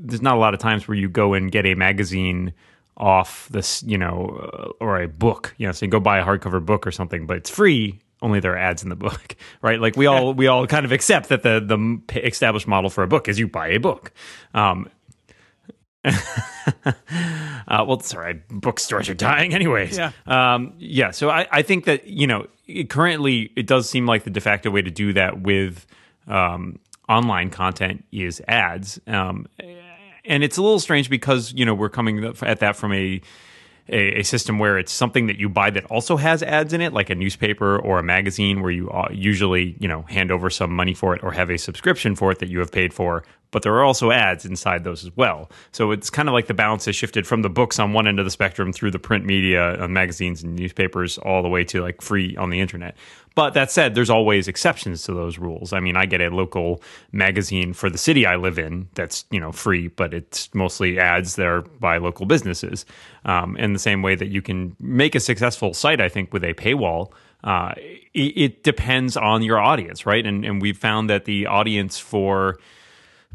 there's 0.00 0.22
not 0.22 0.36
a 0.36 0.38
lot 0.40 0.54
of 0.54 0.60
times 0.60 0.88
where 0.88 0.96
you 0.96 1.08
go 1.08 1.34
and 1.34 1.50
get 1.50 1.66
a 1.66 1.74
magazine 1.74 2.54
off 2.98 3.48
this, 3.50 3.82
you 3.84 3.96
know, 3.96 4.50
uh, 4.52 4.84
or 4.84 5.00
a 5.00 5.08
book, 5.08 5.54
you 5.56 5.66
know, 5.66 5.72
so 5.72 5.86
you 5.86 5.90
go 5.90 6.00
buy 6.00 6.18
a 6.18 6.24
hardcover 6.24 6.64
book 6.64 6.86
or 6.86 6.90
something, 6.90 7.26
but 7.26 7.36
it's 7.36 7.50
free. 7.50 8.00
Only 8.20 8.40
there 8.40 8.52
are 8.54 8.58
ads 8.58 8.82
in 8.82 8.88
the 8.88 8.96
book, 8.96 9.36
right? 9.62 9.80
Like 9.80 9.96
we 9.96 10.06
all 10.06 10.34
we 10.34 10.48
all 10.48 10.66
kind 10.66 10.84
of 10.84 10.92
accept 10.92 11.28
that 11.28 11.42
the 11.42 11.60
the 11.60 12.26
established 12.26 12.66
model 12.66 12.90
for 12.90 13.04
a 13.04 13.08
book 13.08 13.28
is 13.28 13.38
you 13.38 13.46
buy 13.46 13.68
a 13.68 13.78
book. 13.78 14.12
Um, 14.54 14.90
uh, 16.04 17.84
well, 17.86 18.00
sorry, 18.00 18.42
bookstores 18.50 19.08
are 19.08 19.14
dying, 19.14 19.54
anyways. 19.54 19.96
Yeah, 19.96 20.12
um, 20.26 20.74
yeah. 20.78 21.12
So 21.12 21.30
I, 21.30 21.46
I 21.50 21.62
think 21.62 21.84
that 21.84 22.06
you 22.06 22.26
know 22.26 22.46
it, 22.66 22.90
currently 22.90 23.52
it 23.56 23.66
does 23.66 23.88
seem 23.88 24.06
like 24.06 24.24
the 24.24 24.30
de 24.30 24.40
facto 24.40 24.70
way 24.70 24.82
to 24.82 24.90
do 24.90 25.12
that 25.12 25.40
with 25.40 25.86
um, 26.26 26.80
online 27.08 27.50
content 27.50 28.04
is 28.10 28.42
ads. 28.48 29.00
Um, 29.06 29.46
and 30.28 30.44
it's 30.44 30.56
a 30.56 30.62
little 30.62 30.78
strange 30.78 31.10
because 31.10 31.52
you 31.54 31.64
know 31.64 31.74
we're 31.74 31.88
coming 31.88 32.24
at 32.42 32.60
that 32.60 32.76
from 32.76 32.92
a, 32.92 33.20
a, 33.88 34.20
a 34.20 34.22
system 34.22 34.58
where 34.58 34.78
it's 34.78 34.92
something 34.92 35.26
that 35.26 35.38
you 35.38 35.48
buy 35.48 35.70
that 35.70 35.84
also 35.86 36.16
has 36.16 36.42
ads 36.42 36.72
in 36.72 36.80
it, 36.80 36.92
like 36.92 37.10
a 37.10 37.14
newspaper 37.14 37.78
or 37.78 37.98
a 37.98 38.02
magazine, 38.02 38.60
where 38.62 38.70
you 38.70 38.90
uh, 38.90 39.08
usually 39.10 39.76
you 39.80 39.88
know 39.88 40.02
hand 40.02 40.30
over 40.30 40.50
some 40.50 40.70
money 40.70 40.94
for 40.94 41.16
it 41.16 41.24
or 41.24 41.32
have 41.32 41.50
a 41.50 41.58
subscription 41.58 42.14
for 42.14 42.30
it 42.30 42.38
that 42.38 42.48
you 42.48 42.60
have 42.60 42.70
paid 42.70 42.94
for 42.94 43.24
but 43.50 43.62
there 43.62 43.74
are 43.74 43.84
also 43.84 44.10
ads 44.10 44.44
inside 44.44 44.84
those 44.84 45.04
as 45.04 45.16
well. 45.16 45.50
So 45.72 45.90
it's 45.90 46.10
kind 46.10 46.28
of 46.28 46.32
like 46.32 46.46
the 46.46 46.54
balance 46.54 46.84
has 46.84 46.96
shifted 46.96 47.26
from 47.26 47.42
the 47.42 47.48
books 47.48 47.78
on 47.78 47.92
one 47.92 48.06
end 48.06 48.18
of 48.18 48.24
the 48.24 48.30
spectrum 48.30 48.72
through 48.72 48.90
the 48.90 48.98
print 48.98 49.24
media, 49.24 49.82
uh, 49.82 49.88
magazines 49.88 50.42
and 50.42 50.54
newspapers, 50.56 51.18
all 51.18 51.42
the 51.42 51.48
way 51.48 51.64
to 51.64 51.80
like 51.80 52.02
free 52.02 52.36
on 52.36 52.50
the 52.50 52.60
internet. 52.60 52.96
But 53.38 53.54
that 53.54 53.70
said, 53.70 53.94
there's 53.94 54.10
always 54.10 54.48
exceptions 54.48 55.04
to 55.04 55.14
those 55.14 55.38
rules. 55.38 55.72
I 55.72 55.78
mean, 55.78 55.96
I 55.96 56.06
get 56.06 56.20
a 56.20 56.28
local 56.28 56.82
magazine 57.12 57.72
for 57.72 57.88
the 57.88 57.96
city 57.96 58.26
I 58.26 58.34
live 58.34 58.58
in 58.58 58.88
that's 58.94 59.26
you 59.30 59.38
know 59.38 59.52
free, 59.52 59.86
but 59.86 60.12
it's 60.12 60.52
mostly 60.56 60.98
ads 60.98 61.36
that 61.36 61.46
are 61.46 61.62
by 61.62 61.98
local 61.98 62.26
businesses. 62.26 62.84
Um, 63.24 63.56
in 63.56 63.74
the 63.74 63.78
same 63.78 64.02
way 64.02 64.16
that 64.16 64.26
you 64.26 64.42
can 64.42 64.74
make 64.80 65.14
a 65.14 65.20
successful 65.20 65.72
site, 65.72 66.00
I 66.00 66.08
think, 66.08 66.32
with 66.32 66.42
a 66.42 66.52
paywall. 66.54 67.12
Uh, 67.44 67.74
it, 68.12 68.36
it 68.36 68.64
depends 68.64 69.16
on 69.16 69.44
your 69.44 69.60
audience, 69.60 70.04
right? 70.04 70.26
And 70.26 70.44
and 70.44 70.60
we've 70.60 70.76
found 70.76 71.08
that 71.08 71.24
the 71.24 71.46
audience 71.46 71.96
for 71.96 72.58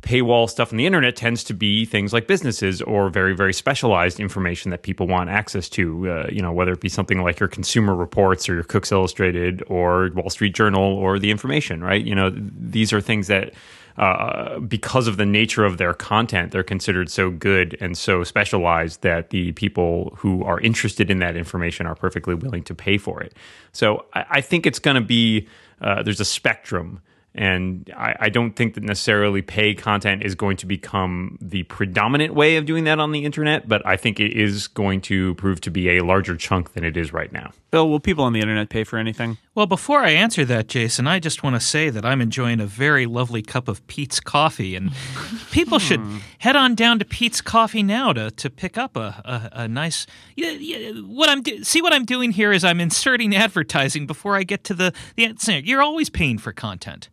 paywall 0.04 0.50
stuff 0.50 0.72
on 0.72 0.78
the 0.78 0.86
internet 0.86 1.16
tends 1.16 1.44
to 1.46 1.54
be 1.54 1.86
things 1.86 2.12
like 2.12 2.28
businesses 2.28 2.82
or 2.82 3.10
very 3.10 3.34
very 3.34 3.54
specialized 3.54 4.20
information 4.20 4.70
that 4.70 4.84
people 4.84 5.08
want 5.08 5.30
access 5.30 5.70
to 5.70 6.10
uh, 6.10 6.28
you 6.30 6.42
know 6.42 6.52
whether 6.52 6.74
it 6.74 6.82
be 6.82 6.90
something 6.90 7.22
like 7.22 7.40
your 7.40 7.50
consumer 7.50 7.96
reports 7.96 8.48
or 8.48 8.54
your 8.54 8.64
cooks 8.64 8.92
illustrated 8.92 9.64
or 9.68 10.12
wall 10.14 10.30
street 10.30 10.54
journal 10.54 10.84
or 10.84 11.18
the 11.18 11.32
information 11.32 11.82
right 11.82 12.06
you 12.06 12.14
know 12.14 12.30
these 12.36 12.92
are 12.92 13.00
things 13.00 13.28
that 13.28 13.54
uh, 13.98 14.60
because 14.60 15.08
of 15.08 15.18
the 15.18 15.26
nature 15.26 15.64
of 15.64 15.78
their 15.78 15.94
content, 15.94 16.52
they're 16.52 16.64
considered 16.64 17.12
so 17.12 17.30
good 17.30 17.78
and 17.80 17.96
so 17.96 18.24
specialized 18.24 19.04
that 19.04 19.30
the 19.30 19.52
people 19.52 20.16
who 20.18 20.44
are 20.44 20.60
interested 20.62 21.12
in 21.12 21.20
that 21.20 21.38
information 21.38 21.86
are 21.86 21.94
perfectly 21.94 22.34
willing 22.34 22.64
to 22.64 22.74
pay 22.74 22.98
for 22.98 23.22
it. 23.22 23.36
So 23.72 24.06
I, 24.16 24.26
I 24.32 24.42
think 24.42 24.66
it's 24.66 24.80
going 24.80 24.96
to 24.96 25.02
be 25.02 25.48
uh, 25.80 26.02
there's 26.02 26.20
a 26.20 26.26
spectrum 26.26 27.02
and 27.36 27.92
I, 27.98 28.16
I, 28.20 28.30
don't 28.30 28.56
think 28.56 28.76
that 28.76 28.84
necessarily 28.84 29.42
pay 29.42 29.74
content 29.74 30.24
is 30.24 30.36
going 30.36 30.56
to 30.58 30.68
become 30.68 31.38
the 31.42 31.64
predominant 31.64 32.36
way 32.36 32.58
of 32.58 32.66
doing 32.66 32.84
that 32.84 33.00
on 33.00 33.12
the 33.12 33.26
internet, 33.26 33.68
but 33.68 33.84
I 33.88 33.98
think 33.98 34.20
it 34.20 34.34
is 34.34 34.68
going 34.68 35.02
to 35.02 35.34
prove 35.36 35.60
to 35.62 35.72
be 35.72 35.98
a 35.98 36.04
larger 36.04 36.36
chunk 36.38 36.74
than 36.74 36.84
it 36.84 36.96
is 36.96 37.12
right 37.12 37.32
now. 37.32 37.52
Bill, 37.72 37.90
will 37.90 38.00
people 38.00 38.24
on 38.24 38.34
the 38.34 38.40
internet 38.40 38.70
pay 38.70 38.84
for 38.84 38.98
anything? 39.00 39.40
Well, 39.56 39.66
before 39.66 40.02
I 40.02 40.12
answer 40.12 40.46
that, 40.46 40.68
Jason, 40.68 41.08
I 41.08 41.20
just 41.20 41.42
want 41.42 41.56
to 41.56 41.60
say 41.60 41.90
that 41.90 42.06
I'm 42.06 42.22
enjoying 42.22 42.60
a 42.60 42.68
very 42.68 43.08
lovely 43.08 43.42
cup 43.42 43.68
of 43.68 43.86
Pete's 43.88 44.20
coffee, 44.20 44.76
and 44.76 44.92
people 45.52 45.80
should 45.80 46.02
hmm. 46.02 46.18
head 46.38 46.56
on 46.56 46.76
down 46.76 47.00
to 47.00 47.06
Pete's 47.06 47.42
Coffee 47.42 47.82
now 47.82 48.14
to, 48.14 48.30
to 48.30 48.50
pick 48.50 48.78
up 48.78 48.96
a, 48.96 49.50
a, 49.54 49.62
a 49.64 49.68
nice. 49.68 50.06
Yeah, 50.36 50.52
yeah, 50.52 50.92
what 51.02 51.30
I'm 51.30 51.42
do, 51.42 51.64
see 51.64 51.82
what 51.82 51.94
I'm 51.94 52.06
doing 52.06 52.32
here 52.32 52.52
is 52.52 52.64
I'm 52.64 52.80
inserting 52.80 53.36
advertising 53.44 54.06
before 54.06 54.36
I 54.36 54.44
get 54.44 54.64
to 54.66 54.76
the 54.76 54.94
the. 55.16 55.62
You're 55.66 55.82
always 55.82 56.12
paying 56.12 56.38
for 56.38 56.52
content 56.52 57.10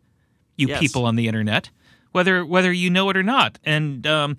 you 0.61 0.67
yes. 0.67 0.79
people 0.79 1.05
on 1.05 1.15
the 1.15 1.27
internet, 1.27 1.69
whether 2.11 2.45
whether 2.45 2.71
you 2.71 2.89
know 2.89 3.09
it 3.09 3.17
or 3.17 3.23
not. 3.23 3.59
And 3.65 4.07
um, 4.07 4.37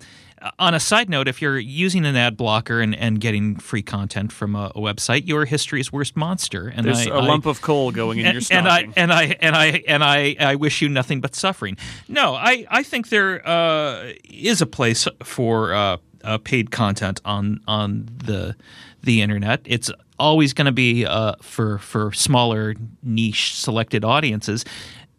on 0.59 0.73
a 0.73 0.79
side 0.79 1.09
note, 1.09 1.27
if 1.27 1.41
you're 1.41 1.59
using 1.59 2.05
an 2.05 2.15
ad 2.15 2.35
blocker 2.35 2.81
and, 2.81 2.95
and 2.95 3.19
getting 3.19 3.55
free 3.55 3.81
content 3.81 4.31
from 4.31 4.55
a, 4.55 4.71
a 4.75 4.79
website, 4.79 5.23
you're 5.25 5.45
history's 5.45 5.91
worst 5.91 6.15
monster. 6.15 6.67
And 6.67 6.85
there's 6.85 7.07
I, 7.07 7.11
a 7.11 7.21
lump 7.21 7.45
of 7.45 7.61
coal 7.61 7.91
going 7.91 8.19
in 8.19 8.25
and, 8.25 8.33
your 8.33 8.41
stocking. 8.41 8.93
And 8.95 9.11
I 9.11 9.23
and 9.23 9.33
I 9.33 9.37
and 9.41 9.55
I 9.55 9.65
and 9.87 10.03
I, 10.03 10.35
I 10.39 10.55
wish 10.55 10.81
you 10.81 10.89
nothing 10.89 11.21
but 11.21 11.35
suffering. 11.35 11.77
No, 12.07 12.35
I 12.35 12.65
I 12.69 12.83
think 12.83 13.09
there 13.09 13.47
uh, 13.47 14.13
is 14.25 14.61
a 14.61 14.65
place 14.65 15.07
for 15.23 15.73
uh, 15.73 15.97
uh, 16.23 16.37
paid 16.39 16.71
content 16.71 17.21
on 17.25 17.61
on 17.67 18.09
the 18.17 18.55
the 19.01 19.21
internet. 19.21 19.61
It's 19.65 19.91
always 20.19 20.53
going 20.53 20.65
to 20.65 20.71
be 20.71 21.05
uh, 21.05 21.35
for 21.41 21.77
for 21.79 22.11
smaller 22.11 22.75
niche 23.01 23.55
selected 23.55 24.03
audiences 24.03 24.65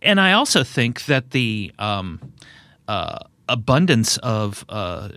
and 0.05 0.21
I 0.21 0.33
also 0.33 0.63
think 0.63 1.07
that 1.07 1.31
the 1.31 1.73
um, 1.79 2.21
uh, 2.87 3.19
abundance 3.49 4.19
of 4.19 4.65
uh, 4.69 5.09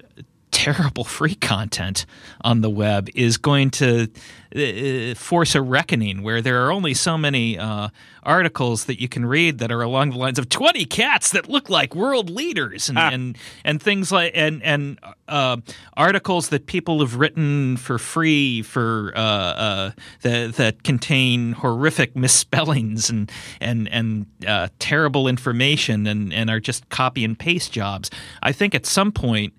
terrible 0.58 1.04
free 1.04 1.36
content 1.36 2.08
on 2.42 2.62
the 2.62 2.70
web 2.70 3.10
is 3.14 3.38
going 3.38 3.70
to 3.70 4.10
uh, 4.56 5.14
force 5.14 5.54
a 5.54 5.62
reckoning 5.62 6.24
where 6.24 6.42
there 6.42 6.66
are 6.66 6.72
only 6.72 6.96
so 6.96 7.16
many 7.16 7.60
uh, 7.60 7.90
articles 8.24 8.86
that 8.86 9.00
you 9.00 9.08
can 9.08 9.24
read 9.24 9.60
that 9.60 9.72
are 9.72 9.84
along 9.84 10.10
the 10.10 10.18
lines 10.18 10.40
of 10.40 10.50
20 10.50 10.84
cats 10.86 11.30
that 11.30 11.48
look 11.48 11.70
like 11.70 11.94
world 11.94 12.32
leaders 12.32 12.90
and, 12.90 12.98
ah. 12.98 13.12
and, 13.14 13.38
and 13.64 13.84
things 13.84 14.12
like 14.12 14.32
and 14.34 14.64
and 14.64 15.00
uh, 15.28 15.58
articles 15.96 16.50
that 16.50 16.66
people 16.66 17.02
have 17.02 17.18
written 17.18 17.78
for 17.78 18.00
free 18.00 18.64
for 18.64 19.14
uh, 19.16 19.20
uh, 19.20 19.92
that 20.24 20.56
that 20.56 20.82
contain 20.82 21.54
horrific 21.54 22.16
misspellings 22.16 23.12
and 23.12 23.32
and 23.62 23.88
and 23.90 24.26
uh, 24.48 24.70
terrible 24.80 25.28
information 25.28 26.08
and 26.08 26.34
and 26.34 26.50
are 26.50 26.60
just 26.60 26.90
copy 26.90 27.24
and 27.24 27.38
paste 27.38 27.72
jobs. 27.72 28.10
I 28.42 28.54
think 28.54 28.74
at 28.74 28.88
some 28.88 29.12
point 29.12 29.54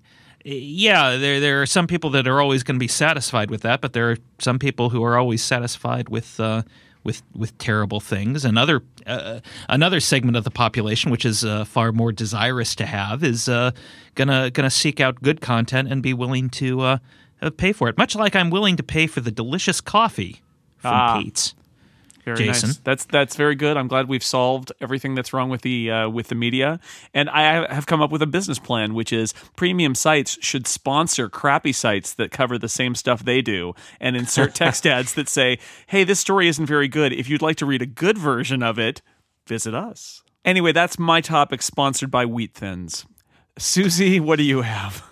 yeah, 0.51 1.17
there 1.17 1.39
there 1.39 1.61
are 1.61 1.65
some 1.65 1.87
people 1.87 2.09
that 2.11 2.27
are 2.27 2.41
always 2.41 2.63
going 2.63 2.75
to 2.75 2.79
be 2.79 2.87
satisfied 2.87 3.49
with 3.51 3.61
that, 3.61 3.81
but 3.81 3.93
there 3.93 4.11
are 4.11 4.17
some 4.39 4.59
people 4.59 4.89
who 4.89 5.03
are 5.03 5.17
always 5.17 5.43
satisfied 5.43 6.09
with 6.09 6.39
uh, 6.39 6.63
with 7.03 7.21
with 7.35 7.57
terrible 7.57 7.99
things. 7.99 8.45
Another 8.45 8.81
uh, 9.05 9.39
another 9.67 9.99
segment 9.99 10.37
of 10.37 10.43
the 10.43 10.51
population, 10.51 11.11
which 11.11 11.25
is 11.25 11.45
uh, 11.45 11.65
far 11.65 11.91
more 11.91 12.11
desirous 12.11 12.75
to 12.75 12.85
have, 12.85 13.23
is 13.23 13.47
uh, 13.47 13.71
gonna 14.15 14.49
gonna 14.51 14.69
seek 14.69 14.99
out 14.99 15.21
good 15.21 15.41
content 15.41 15.91
and 15.91 16.01
be 16.01 16.13
willing 16.13 16.49
to 16.51 16.81
uh, 16.81 16.97
uh, 17.41 17.49
pay 17.51 17.71
for 17.71 17.87
it. 17.89 17.97
Much 17.97 18.15
like 18.15 18.35
I'm 18.35 18.49
willing 18.49 18.75
to 18.77 18.83
pay 18.83 19.07
for 19.07 19.21
the 19.21 19.31
delicious 19.31 19.81
coffee 19.81 20.41
from 20.77 20.91
Ah. 20.93 21.21
Pete's. 21.21 21.53
Very 22.25 22.37
Jason? 22.37 22.69
nice. 22.69 22.77
That's 22.77 23.05
that's 23.05 23.35
very 23.35 23.55
good. 23.55 23.77
I'm 23.77 23.87
glad 23.87 24.07
we've 24.07 24.23
solved 24.23 24.71
everything 24.81 25.15
that's 25.15 25.33
wrong 25.33 25.49
with 25.49 25.61
the 25.61 25.91
uh, 25.91 26.09
with 26.09 26.27
the 26.27 26.35
media, 26.35 26.79
and 27.13 27.29
I 27.29 27.73
have 27.73 27.85
come 27.85 28.01
up 28.01 28.11
with 28.11 28.21
a 28.21 28.27
business 28.27 28.59
plan, 28.59 28.93
which 28.93 29.13
is 29.13 29.33
premium 29.55 29.95
sites 29.95 30.37
should 30.41 30.67
sponsor 30.67 31.29
crappy 31.29 31.71
sites 31.71 32.13
that 32.15 32.31
cover 32.31 32.57
the 32.57 32.69
same 32.69 32.95
stuff 32.95 33.23
they 33.23 33.41
do, 33.41 33.73
and 33.99 34.15
insert 34.15 34.55
text 34.55 34.85
ads 34.85 35.13
that 35.13 35.29
say, 35.29 35.59
"Hey, 35.87 36.03
this 36.03 36.19
story 36.19 36.47
isn't 36.47 36.65
very 36.65 36.87
good. 36.87 37.13
If 37.13 37.29
you'd 37.29 37.41
like 37.41 37.57
to 37.57 37.65
read 37.65 37.81
a 37.81 37.87
good 37.87 38.17
version 38.17 38.61
of 38.63 38.77
it, 38.77 39.01
visit 39.47 39.73
us." 39.73 40.23
Anyway, 40.45 40.71
that's 40.71 40.97
my 40.97 41.21
topic, 41.21 41.61
sponsored 41.61 42.09
by 42.11 42.25
Wheat 42.25 42.53
Thins. 42.53 43.05
Susie, 43.57 44.19
what 44.19 44.37
do 44.37 44.43
you 44.43 44.61
have? 44.61 45.03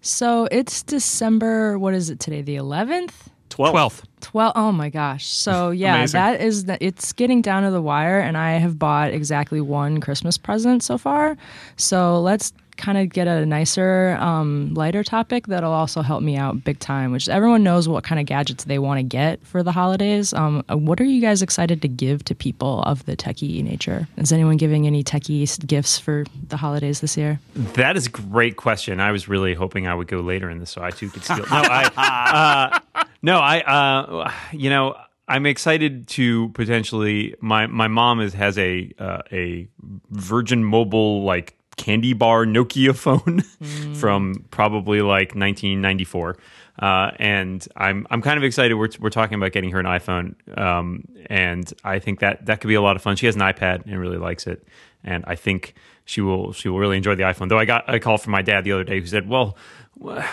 So 0.00 0.48
it's 0.50 0.82
December. 0.82 1.78
What 1.78 1.92
is 1.94 2.08
it 2.08 2.20
today? 2.20 2.40
The 2.40 2.56
11th. 2.56 3.29
Twelve. 3.50 3.72
Twelfth. 3.72 4.06
Twelve. 4.20 4.52
Oh 4.56 4.72
my 4.72 4.88
gosh. 4.88 5.26
So 5.26 5.70
yeah, 5.70 5.96
Amazing. 5.96 6.18
that 6.18 6.40
is 6.40 6.64
the, 6.64 6.82
it's 6.84 7.12
getting 7.12 7.42
down 7.42 7.64
to 7.64 7.70
the 7.70 7.82
wire, 7.82 8.18
and 8.20 8.38
I 8.38 8.52
have 8.52 8.78
bought 8.78 9.12
exactly 9.12 9.60
one 9.60 10.00
Christmas 10.00 10.38
present 10.38 10.82
so 10.82 10.96
far. 10.96 11.36
So 11.76 12.20
let's 12.20 12.52
kind 12.80 12.98
of 12.98 13.10
get 13.10 13.28
a 13.28 13.46
nicer, 13.46 14.16
um, 14.20 14.74
lighter 14.74 15.04
topic 15.04 15.46
that'll 15.46 15.72
also 15.72 16.02
help 16.02 16.22
me 16.22 16.36
out 16.36 16.64
big 16.64 16.78
time. 16.78 17.12
Which 17.12 17.28
everyone 17.28 17.62
knows 17.62 17.88
what 17.88 18.02
kind 18.02 18.18
of 18.18 18.26
gadgets 18.26 18.64
they 18.64 18.78
want 18.78 18.98
to 18.98 19.02
get 19.02 19.44
for 19.46 19.62
the 19.62 19.72
holidays. 19.72 20.32
Um, 20.32 20.64
uh, 20.70 20.76
what 20.76 21.00
are 21.00 21.04
you 21.04 21.20
guys 21.20 21.42
excited 21.42 21.82
to 21.82 21.88
give 21.88 22.24
to 22.24 22.34
people 22.34 22.82
of 22.82 23.04
the 23.04 23.16
techie 23.16 23.62
nature? 23.62 24.08
Is 24.16 24.32
anyone 24.32 24.56
giving 24.56 24.86
any 24.86 25.04
techie 25.04 25.66
gifts 25.66 25.98
for 25.98 26.24
the 26.48 26.56
holidays 26.56 27.00
this 27.00 27.16
year? 27.16 27.38
That 27.54 27.96
is 27.96 28.06
a 28.06 28.10
great 28.10 28.56
question. 28.56 29.00
I 29.00 29.12
was 29.12 29.28
really 29.28 29.54
hoping 29.54 29.86
I 29.86 29.94
would 29.94 30.08
go 30.08 30.20
later 30.20 30.50
in 30.50 30.58
this, 30.58 30.70
so 30.70 30.82
I 30.82 30.90
too 30.90 31.10
could 31.10 31.22
steal. 31.22 31.38
No, 31.38 31.44
I, 31.50 32.80
uh, 32.94 33.04
no, 33.22 33.38
I, 33.38 33.60
uh, 33.60 34.32
you 34.52 34.70
know, 34.70 34.96
I'm 35.28 35.46
excited 35.46 36.08
to 36.08 36.48
potentially. 36.50 37.36
My 37.40 37.68
my 37.68 37.86
mom 37.86 38.20
is 38.20 38.34
has 38.34 38.58
a 38.58 38.90
uh, 38.98 39.22
a 39.30 39.68
Virgin 40.10 40.64
Mobile 40.64 41.22
like 41.22 41.56
candy 41.80 42.12
bar 42.12 42.44
Nokia 42.44 42.94
phone 42.94 43.40
from 43.94 44.44
probably 44.50 45.00
like 45.00 45.34
1994. 45.34 46.36
Uh, 46.78 47.10
and 47.18 47.66
I'm 47.76 48.06
I'm 48.10 48.22
kind 48.22 48.38
of 48.38 48.44
excited. 48.44 48.74
We're 48.74 48.88
we're 49.00 49.10
talking 49.10 49.34
about 49.34 49.52
getting 49.52 49.70
her 49.70 49.80
an 49.80 49.86
iPhone, 49.86 50.34
um, 50.58 51.04
and 51.26 51.70
I 51.84 51.98
think 51.98 52.20
that 52.20 52.46
that 52.46 52.60
could 52.60 52.68
be 52.68 52.74
a 52.74 52.80
lot 52.80 52.96
of 52.96 53.02
fun. 53.02 53.16
She 53.16 53.26
has 53.26 53.34
an 53.34 53.42
iPad 53.42 53.84
and 53.84 53.98
really 53.98 54.16
likes 54.16 54.46
it, 54.46 54.66
and 55.04 55.22
I 55.26 55.34
think 55.34 55.74
she 56.06 56.22
will 56.22 56.52
she 56.52 56.70
will 56.70 56.78
really 56.78 56.96
enjoy 56.96 57.16
the 57.16 57.24
iPhone. 57.24 57.50
Though 57.50 57.58
I 57.58 57.66
got 57.66 57.92
a 57.92 58.00
call 58.00 58.16
from 58.16 58.32
my 58.32 58.40
dad 58.40 58.64
the 58.64 58.72
other 58.72 58.84
day 58.84 58.98
who 58.98 59.06
said, 59.06 59.28
"Well, 59.28 59.58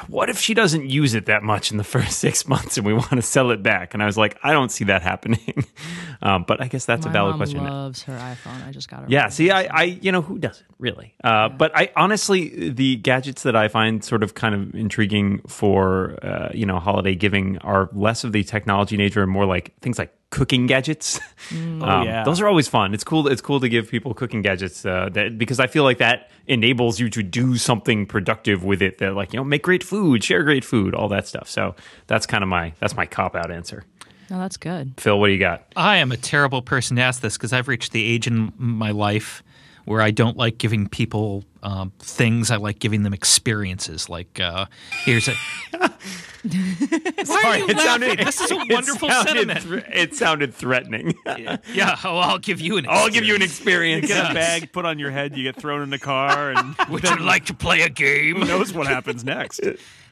what 0.08 0.30
if 0.30 0.40
she 0.40 0.54
doesn't 0.54 0.90
use 0.90 1.14
it 1.14 1.26
that 1.26 1.44
much 1.44 1.72
in 1.72 1.78
the 1.78 1.84
first 1.96 2.20
six 2.20 2.48
months 2.48 2.78
and 2.78 2.86
we 2.86 2.94
want 2.94 3.10
to 3.12 3.22
sell 3.22 3.52
it 3.52 3.62
back?" 3.62 3.94
And 3.94 4.02
I 4.02 4.06
was 4.06 4.18
like, 4.18 4.38
"I 4.44 4.52
don't 4.54 4.72
see 4.72 4.86
that 4.86 5.02
happening." 5.02 5.66
um, 6.22 6.46
but 6.48 6.62
I 6.62 6.68
guess 6.68 6.86
that's 6.86 7.06
My 7.06 7.12
a 7.12 7.14
valid 7.14 7.36
question. 7.38 7.64
loves 7.64 8.04
her 8.04 8.14
iPhone. 8.14 8.66
I 8.68 8.72
just 8.72 8.90
got 8.90 9.02
her. 9.02 9.06
Yeah, 9.10 9.30
see, 9.30 9.52
I, 9.52 9.64
I, 9.66 9.84
you 9.84 10.12
know, 10.12 10.22
who 10.22 10.38
doesn't 10.40 10.66
really? 10.80 11.14
Uh, 11.24 11.50
But 11.50 11.72
I 11.76 11.92
honestly, 11.96 12.70
the 12.70 12.96
gadgets 12.98 13.44
that 13.44 13.56
I 13.56 13.68
find 13.68 14.04
sort 14.04 14.24
of 14.24 14.34
kind 14.36 14.56
of 14.56 14.74
intriguing 14.76 15.42
for, 15.48 16.18
uh, 16.24 16.50
you 16.54 16.66
know, 16.66 16.80
holiday 16.80 17.16
giving 17.16 17.58
are 17.60 17.90
less 17.94 18.24
of 18.24 18.32
the 18.32 18.44
technology 18.44 18.96
nature 18.98 19.22
and 19.24 19.32
more 19.32 19.46
like 19.46 19.74
things 19.82 19.98
like 20.00 20.14
cooking 20.30 20.68
gadgets. 20.68 21.20
Oh, 21.50 22.04
yeah. 22.04 22.24
those 22.24 22.42
are 22.42 22.48
always 22.48 22.68
fun. 22.68 22.94
It's 22.94 23.04
cool. 23.04 23.28
It's 23.28 23.42
cool 23.42 23.60
to 23.62 23.70
give 23.70 23.90
people 23.90 24.14
cooking 24.14 24.42
gadgets 24.42 24.86
uh, 24.86 25.10
that 25.14 25.38
because 25.38 25.60
I 25.60 25.68
feel 25.68 25.84
like 25.84 26.00
that 26.00 26.30
enables 26.48 27.00
you 27.00 27.10
to 27.12 27.24
do 27.24 27.56
something 27.56 28.06
productive 28.06 28.64
with 28.64 28.82
it. 28.82 28.98
That 28.98 29.16
like 29.16 29.32
you 29.32 29.38
know, 29.38 29.44
make 29.44 29.64
great 29.64 29.84
food, 29.84 30.24
share 30.24 30.44
great 30.44 30.66
food, 30.66 30.94
all 30.94 31.08
that 31.10 31.28
stuff. 31.28 31.50
So 31.50 31.76
that's 32.08 32.26
kind 32.26 32.44
of 32.44 32.50
my 32.50 32.74
that's 32.80 32.96
my 32.96 33.06
cop 33.06 33.36
out 33.36 33.52
answer. 33.52 33.86
No, 34.30 34.40
that's 34.40 34.58
good. 34.58 34.96
Phil, 34.98 35.18
what 35.18 35.28
do 35.28 35.34
you 35.34 35.40
got? 35.40 35.64
I 35.78 35.98
am 35.98 36.12
a 36.12 36.18
terrible 36.18 36.62
person 36.62 36.98
to 36.98 37.02
ask 37.02 37.22
this 37.22 37.38
because 37.38 37.54
I've 37.54 37.70
reached 37.70 37.94
the 37.94 38.04
age 38.04 38.28
in 38.28 38.52
my 38.58 38.92
life 38.92 39.42
where 39.86 40.02
I 40.02 40.12
don't 40.12 40.36
like 40.36 40.58
giving 40.58 40.90
people 40.90 41.46
um, 41.64 41.94
things. 42.00 42.52
I 42.52 42.58
like 42.58 42.80
giving 42.80 43.04
them 43.04 43.14
experiences. 43.14 44.10
Like 44.10 44.40
uh, 44.40 44.66
here's 45.06 45.30
a. 45.30 45.34
Why 46.44 47.42
are 47.44 47.58
you 47.58 47.68
laughing? 47.68 48.18
this 48.26 48.42
is 48.42 48.52
a 48.52 48.56
it 48.56 48.72
wonderful 48.74 49.10
sounded 49.10 49.48
sentiment. 49.50 49.60
thr- 49.86 49.92
it 49.92 50.14
sounded 50.16 50.54
threatening. 50.54 51.16
yeah, 51.74 51.98
oh, 52.04 52.18
I'll 52.18 52.38
give 52.40 52.62
you 52.62 52.78
an. 52.78 52.86
I'll 52.90 53.10
give 53.10 53.24
you 53.24 53.36
an 53.36 53.42
experience. 53.42 54.06
experience. 54.06 54.08
Get 54.08 54.32
a 54.32 54.34
bag 54.34 54.72
put 54.72 54.86
on 54.86 55.00
your 55.00 55.12
head, 55.12 55.36
you 55.38 55.44
get 55.44 55.56
thrown 55.56 55.82
in 55.82 55.90
the 55.90 56.00
car, 56.00 56.52
and 56.52 56.76
Would 56.90 57.04
you 57.04 57.18
like 57.18 57.46
to 57.46 57.54
play 57.54 57.82
a 57.82 57.90
game? 57.90 58.36
who 58.38 58.46
knows 58.46 58.74
what 58.74 58.88
happens 58.88 59.24
next? 59.24 59.62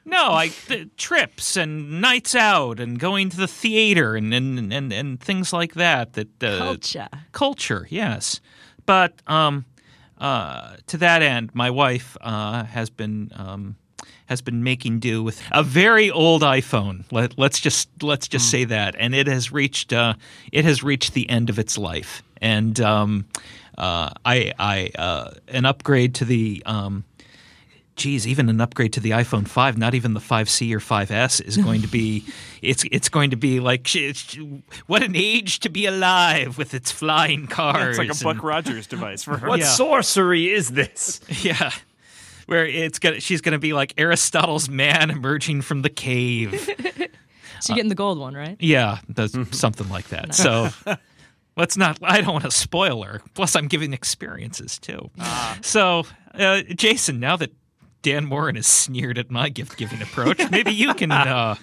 No, 0.07 0.33
I 0.33 0.49
th- 0.49 0.89
trips 0.97 1.57
and 1.57 1.99
nights 1.99 2.35
out 2.35 2.79
and 2.79 2.99
going 2.99 3.29
to 3.29 3.37
the 3.37 3.47
theater 3.47 4.15
and 4.15 4.33
and 4.33 4.71
and, 4.71 4.93
and 4.93 5.19
things 5.19 5.51
like 5.53 5.73
that. 5.75 6.13
That 6.13 6.43
uh, 6.43 6.57
Culture. 6.59 7.07
culture, 7.31 7.87
yes. 7.89 8.39
But 8.85 9.13
um, 9.25 9.65
uh, 10.19 10.75
to 10.87 10.97
that 10.97 11.21
end, 11.23 11.55
my 11.55 11.69
wife 11.71 12.15
uh, 12.21 12.65
has 12.65 12.89
been 12.91 13.31
um, 13.35 13.77
has 14.27 14.41
been 14.41 14.63
making 14.63 14.99
do 14.99 15.23
with 15.23 15.41
a 15.51 15.63
very 15.63 16.09
old 16.09 16.41
iPhone. 16.41 17.03
Let, 17.11 17.37
let's 17.37 17.59
just 17.59 17.89
let's 18.01 18.27
just 18.27 18.49
say 18.49 18.63
that, 18.65 18.95
and 18.97 19.13
it 19.13 19.27
has 19.27 19.51
reached 19.51 19.93
uh, 19.93 20.15
it 20.51 20.65
has 20.65 20.83
reached 20.83 21.13
the 21.13 21.29
end 21.29 21.49
of 21.49 21.59
its 21.59 21.77
life. 21.77 22.23
And 22.41 22.79
um, 22.81 23.25
uh, 23.77 24.09
I 24.25 24.51
I 24.57 24.91
uh, 24.97 25.31
an 25.47 25.65
upgrade 25.65 26.15
to 26.15 26.25
the 26.25 26.63
um, 26.65 27.03
geez, 27.95 28.27
even 28.27 28.49
an 28.49 28.59
upgrade 28.59 28.91
to 28.93 28.99
the 28.99 29.11
iPhone 29.11 29.47
5, 29.47 29.77
not 29.77 29.93
even 29.93 30.13
the 30.13 30.19
5C 30.19 30.73
or 30.73 30.79
5S 30.79 31.41
is 31.41 31.55
going 31.57 31.81
to 31.81 31.87
be 31.87 32.25
it's 32.61 32.83
it's 32.91 33.09
going 33.09 33.29
to 33.29 33.37
be 33.37 33.59
like 33.59 33.87
what 34.87 35.01
an 35.03 35.15
age 35.15 35.59
to 35.61 35.69
be 35.69 35.85
alive 35.85 36.57
with 36.57 36.73
its 36.73 36.91
flying 36.91 37.47
cars. 37.47 37.97
It's 37.97 38.21
like 38.21 38.21
a 38.21 38.35
Buck 38.35 38.43
Rogers 38.43 38.87
device 38.87 39.23
for 39.23 39.37
her. 39.37 39.47
What 39.47 39.59
Yeah. 39.59 39.67
sorcery 39.67 40.51
is 40.51 40.71
this? 40.71 41.21
yeah. 41.43 41.71
Where 42.45 42.65
it's 42.65 42.99
gonna 42.99 43.19
she's 43.19 43.41
gonna 43.41 43.59
be 43.59 43.73
like 43.73 43.93
Aristotle's 43.97 44.69
man 44.69 45.09
emerging 45.09 45.61
from 45.61 45.81
the 45.81 45.89
cave. 45.89 46.69
So 47.61 47.71
you're 47.71 47.77
getting 47.77 47.89
the 47.89 47.95
gold 47.95 48.19
one, 48.19 48.35
right? 48.35 48.57
Yeah, 48.59 48.99
that's 49.09 49.35
something 49.57 49.89
like 49.89 50.09
that. 50.09 50.35
So 50.35 50.69
let's 51.57 51.77
not. 51.77 51.97
I 52.03 52.21
don't 52.21 52.33
want 52.33 52.43
to 52.43 52.51
spoil 52.51 53.01
her. 53.03 53.21
Plus, 53.33 53.55
I'm 53.55 53.67
giving 53.67 53.91
experiences 53.93 54.77
too. 54.77 55.09
So, 55.61 56.03
uh, 56.35 56.61
Jason, 56.61 57.19
now 57.19 57.37
that 57.37 57.53
Dan 58.03 58.25
Moren 58.25 58.55
is 58.55 58.67
sneered 58.67 59.17
at 59.17 59.31
my 59.31 59.49
gift 59.49 59.77
giving 59.77 60.01
approach, 60.01 60.39
maybe 60.51 60.71
you 60.71 60.93
can 60.93 61.11
uh, 61.11 61.55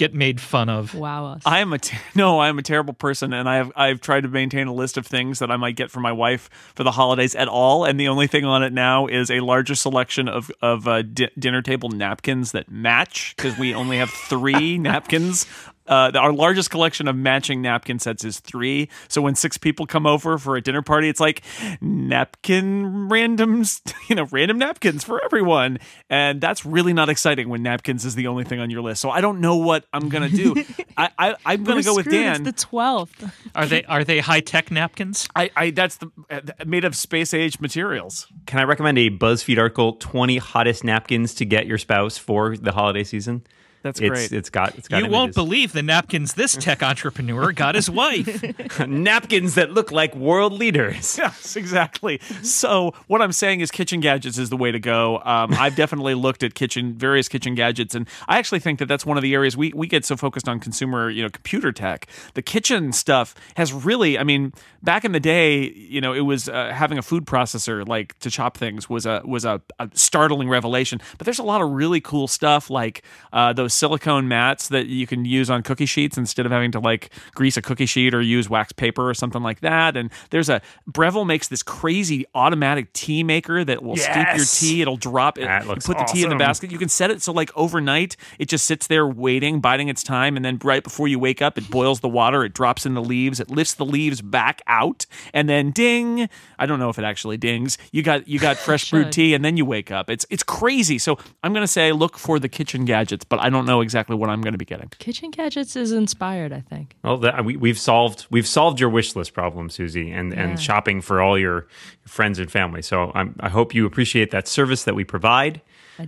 get 0.00 0.14
made 0.14 0.40
fun 0.40 0.70
of. 0.70 0.94
Wow 0.94 1.26
us. 1.26 1.42
I 1.44 1.58
am 1.60 1.74
a 1.74 1.78
t- 1.78 1.94
no, 2.14 2.38
I 2.38 2.48
am 2.48 2.58
a 2.58 2.62
terrible 2.62 2.94
person, 2.94 3.34
and 3.34 3.46
I 3.46 3.56
have 3.56 3.70
I've 3.76 4.00
tried 4.00 4.22
to 4.22 4.28
maintain 4.28 4.66
a 4.66 4.72
list 4.72 4.96
of 4.96 5.06
things 5.06 5.40
that 5.40 5.50
I 5.50 5.56
might 5.58 5.76
get 5.76 5.90
for 5.90 6.00
my 6.00 6.10
wife 6.10 6.48
for 6.74 6.84
the 6.84 6.90
holidays 6.90 7.34
at 7.34 7.48
all, 7.48 7.84
and 7.84 8.00
the 8.00 8.08
only 8.08 8.26
thing 8.26 8.46
on 8.46 8.62
it 8.62 8.72
now 8.72 9.06
is 9.06 9.30
a 9.30 9.40
larger 9.40 9.74
selection 9.74 10.26
of 10.26 10.50
of 10.62 10.88
uh, 10.88 11.02
di- 11.02 11.30
dinner 11.38 11.60
table 11.60 11.90
napkins 11.90 12.52
that 12.52 12.70
match 12.70 13.34
because 13.36 13.58
we 13.58 13.74
only 13.74 13.98
have 13.98 14.08
three 14.10 14.78
napkins. 14.90 15.46
Uh, 15.90 16.12
our 16.14 16.32
largest 16.32 16.70
collection 16.70 17.08
of 17.08 17.16
matching 17.16 17.60
napkin 17.60 17.98
sets 17.98 18.24
is 18.24 18.40
three. 18.40 18.88
So 19.08 19.20
when 19.20 19.34
six 19.34 19.58
people 19.58 19.86
come 19.86 20.06
over 20.06 20.38
for 20.38 20.56
a 20.56 20.62
dinner 20.62 20.82
party, 20.82 21.08
it's 21.08 21.20
like 21.20 21.42
napkin 21.80 23.08
randoms, 23.10 23.80
you 24.08 24.14
know, 24.16 24.26
random 24.30 24.58
napkins 24.58 25.04
for 25.04 25.22
everyone. 25.24 25.78
And 26.08 26.40
that's 26.40 26.64
really 26.64 26.92
not 26.92 27.08
exciting 27.08 27.48
when 27.48 27.62
napkins 27.62 28.04
is 28.04 28.14
the 28.14 28.28
only 28.28 28.44
thing 28.44 28.60
on 28.60 28.70
your 28.70 28.82
list. 28.82 29.00
So 29.00 29.10
I 29.10 29.20
don't 29.20 29.40
know 29.40 29.56
what 29.56 29.84
I'm 29.92 30.08
gonna 30.08 30.28
do. 30.28 30.54
I, 30.96 31.10
I 31.18 31.34
I'm 31.44 31.64
gonna 31.64 31.80
We're 31.80 31.82
go 31.82 31.94
with 31.96 32.06
screwed. 32.06 32.22
Dan. 32.22 32.46
It's 32.46 32.60
the 32.60 32.66
twelfth. 32.66 33.50
Are 33.54 33.66
they 33.66 33.84
are 33.84 34.04
they 34.04 34.20
high 34.20 34.40
tech 34.40 34.70
napkins? 34.70 35.28
I, 35.34 35.50
I 35.56 35.70
that's 35.70 35.96
the 35.96 36.10
uh, 36.30 36.40
made 36.66 36.84
of 36.84 36.94
space 36.94 37.34
age 37.34 37.60
materials. 37.60 38.26
Can 38.46 38.58
I 38.60 38.64
recommend 38.64 38.98
a 38.98 39.10
BuzzFeed 39.10 39.58
article? 39.58 39.94
Twenty 39.94 40.38
hottest 40.38 40.84
napkins 40.84 41.34
to 41.34 41.44
get 41.44 41.66
your 41.66 41.78
spouse 41.78 42.16
for 42.16 42.56
the 42.56 42.72
holiday 42.72 43.04
season. 43.04 43.42
That's 43.82 43.98
it's, 43.98 44.08
great. 44.08 44.32
It's 44.32 44.50
got 44.50 44.76
it's 44.76 44.88
got 44.88 45.02
You 45.02 45.10
won't 45.10 45.34
believe 45.34 45.72
the 45.72 45.82
napkins 45.82 46.34
this 46.34 46.54
tech 46.54 46.82
entrepreneur 46.82 47.52
got 47.52 47.74
his 47.74 47.88
wife. 47.88 48.42
napkins 48.86 49.54
that 49.54 49.72
look 49.72 49.90
like 49.90 50.14
world 50.14 50.52
leaders. 50.52 51.16
Yes, 51.16 51.56
exactly. 51.56 52.20
So 52.42 52.92
what 53.06 53.22
I'm 53.22 53.32
saying 53.32 53.60
is 53.60 53.70
kitchen 53.70 54.00
gadgets 54.00 54.36
is 54.38 54.50
the 54.50 54.56
way 54.56 54.70
to 54.70 54.78
go. 54.78 55.20
Um, 55.24 55.54
I've 55.54 55.76
definitely 55.76 56.14
looked 56.14 56.42
at 56.42 56.54
kitchen 56.54 56.94
various 56.94 57.28
kitchen 57.28 57.54
gadgets, 57.54 57.94
and 57.94 58.06
I 58.28 58.38
actually 58.38 58.60
think 58.60 58.78
that 58.80 58.86
that's 58.86 59.06
one 59.06 59.16
of 59.16 59.22
the 59.22 59.34
areas 59.34 59.56
we 59.56 59.72
we 59.74 59.86
get 59.86 60.04
so 60.04 60.16
focused 60.16 60.48
on 60.48 60.60
consumer, 60.60 61.08
you 61.08 61.22
know, 61.22 61.30
computer 61.30 61.72
tech. 61.72 62.06
The 62.34 62.42
kitchen 62.42 62.92
stuff 62.92 63.34
has 63.56 63.72
really, 63.72 64.18
I 64.18 64.24
mean, 64.24 64.52
back 64.82 65.04
in 65.04 65.12
the 65.12 65.20
day, 65.20 65.70
you 65.72 66.00
know, 66.00 66.12
it 66.12 66.20
was 66.20 66.48
uh, 66.48 66.72
having 66.74 66.98
a 66.98 67.02
food 67.02 67.24
processor 67.24 67.86
like 67.86 68.18
to 68.20 68.30
chop 68.30 68.56
things 68.56 68.88
was 68.90 69.06
a 69.06 69.22
was 69.24 69.44
a, 69.44 69.60
a 69.78 69.88
startling 69.94 70.48
revelation. 70.48 71.00
But 71.18 71.24
there's 71.24 71.38
a 71.38 71.44
lot 71.44 71.62
of 71.62 71.70
really 71.70 72.00
cool 72.00 72.28
stuff 72.28 72.70
like 72.70 73.02
uh, 73.32 73.52
those 73.52 73.69
those 73.70 73.78
silicone 73.78 74.28
mats 74.28 74.68
that 74.68 74.86
you 74.86 75.06
can 75.06 75.24
use 75.24 75.48
on 75.48 75.62
cookie 75.62 75.86
sheets 75.86 76.18
instead 76.18 76.46
of 76.46 76.52
having 76.52 76.72
to 76.72 76.80
like 76.80 77.10
grease 77.34 77.56
a 77.56 77.62
cookie 77.62 77.86
sheet 77.86 78.14
or 78.14 78.20
use 78.20 78.50
wax 78.50 78.72
paper 78.72 79.08
or 79.08 79.14
something 79.14 79.42
like 79.42 79.60
that. 79.60 79.96
And 79.96 80.10
there's 80.30 80.48
a 80.48 80.60
Breville 80.86 81.24
makes 81.24 81.48
this 81.48 81.62
crazy 81.62 82.26
automatic 82.34 82.92
tea 82.92 83.22
maker 83.22 83.64
that 83.64 83.82
will 83.82 83.96
steep 83.96 84.26
your 84.36 84.44
tea. 84.44 84.82
It'll 84.82 84.96
drop 84.96 85.38
it. 85.38 85.42
That 85.42 85.62
you 85.62 85.68
looks 85.68 85.86
put 85.86 85.98
the 85.98 86.04
tea 86.04 86.24
in 86.24 86.30
the 86.30 86.36
basket. 86.36 86.70
You 86.70 86.78
can 86.78 86.88
set 86.88 87.10
it 87.10 87.22
so 87.22 87.32
like 87.32 87.50
overnight 87.56 88.16
it 88.38 88.48
just 88.48 88.66
sits 88.66 88.86
there 88.86 89.06
waiting, 89.06 89.60
biding 89.60 89.88
its 89.88 90.02
time, 90.02 90.36
and 90.36 90.44
then 90.44 90.58
right 90.62 90.82
before 90.82 91.08
you 91.08 91.18
wake 91.18 91.40
up, 91.40 91.56
it 91.56 91.70
boils 91.70 92.00
the 92.00 92.08
water. 92.08 92.44
It 92.44 92.54
drops 92.54 92.86
in 92.86 92.94
the 92.94 93.02
leaves. 93.02 93.40
It 93.40 93.50
lifts 93.50 93.74
the 93.74 93.84
leaves 93.84 94.20
back 94.20 94.62
out, 94.66 95.06
and 95.32 95.48
then 95.48 95.70
ding. 95.70 96.28
I 96.58 96.66
don't 96.66 96.78
know 96.78 96.88
if 96.88 96.98
it 96.98 97.04
actually 97.04 97.36
dings. 97.36 97.78
You 97.92 98.02
got 98.02 98.26
you 98.26 98.38
got 98.38 98.56
fresh 98.66 98.90
brewed 98.90 99.12
tea, 99.12 99.34
and 99.34 99.44
then 99.44 99.56
you 99.56 99.64
wake 99.64 99.90
up. 99.90 100.10
It's 100.10 100.26
it's 100.30 100.42
crazy. 100.42 100.98
So 100.98 101.18
I'm 101.42 101.52
gonna 101.52 101.66
say 101.66 101.92
look 101.92 102.18
for 102.18 102.38
the 102.38 102.48
kitchen 102.48 102.84
gadgets, 102.84 103.24
but 103.24 103.38
I 103.40 103.50
don't 103.50 103.59
know 103.66 103.80
exactly 103.80 104.16
what 104.16 104.30
I'm 104.30 104.40
gonna 104.40 104.58
be 104.58 104.64
getting. 104.64 104.88
Kitchen 104.98 105.30
gadgets 105.30 105.76
is 105.76 105.92
inspired, 105.92 106.52
I 106.52 106.60
think. 106.60 106.96
Well, 107.02 107.16
that, 107.18 107.44
we, 107.44 107.56
we've 107.56 107.78
solved 107.78 108.26
we've 108.30 108.46
solved 108.46 108.80
your 108.80 108.90
wish 108.90 109.14
list 109.16 109.32
problem, 109.34 109.70
Susie, 109.70 110.10
and, 110.10 110.32
Yeah. 110.32 110.40
and 110.42 110.60
shopping 110.60 111.00
for 111.00 111.20
all 111.20 111.38
your 111.38 111.66
friends 112.06 112.38
and 112.38 112.50
family. 112.50 112.82
So 112.82 113.12
I'm, 113.14 113.34
I 113.40 113.48
hope 113.48 113.74
you 113.74 113.86
appreciate 113.86 114.30
that 114.32 114.48
service 114.48 114.84
that 114.84 114.94
we 114.94 115.04
provide, 115.04 115.54
I 115.54 115.58
do. 115.58 115.60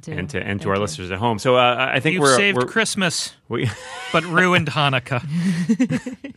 And 0.08 0.30
to 0.30 0.40
and 0.42 0.60
to 0.62 0.68
I 0.68 0.70
our 0.70 0.74
do. 0.76 0.80
listeners 0.82 1.10
at 1.10 1.18
home. 1.18 1.38
So 1.38 1.56
uh, 1.56 1.90
I 1.92 2.00
think 2.00 2.14
You've 2.14 2.22
we're, 2.22 2.36
saved 2.36 2.56
we're 2.56 2.66
Christmas, 2.66 3.34
we, 3.48 3.70
but 4.12 4.24
ruined 4.24 4.68
Hanukkah. 4.68 5.22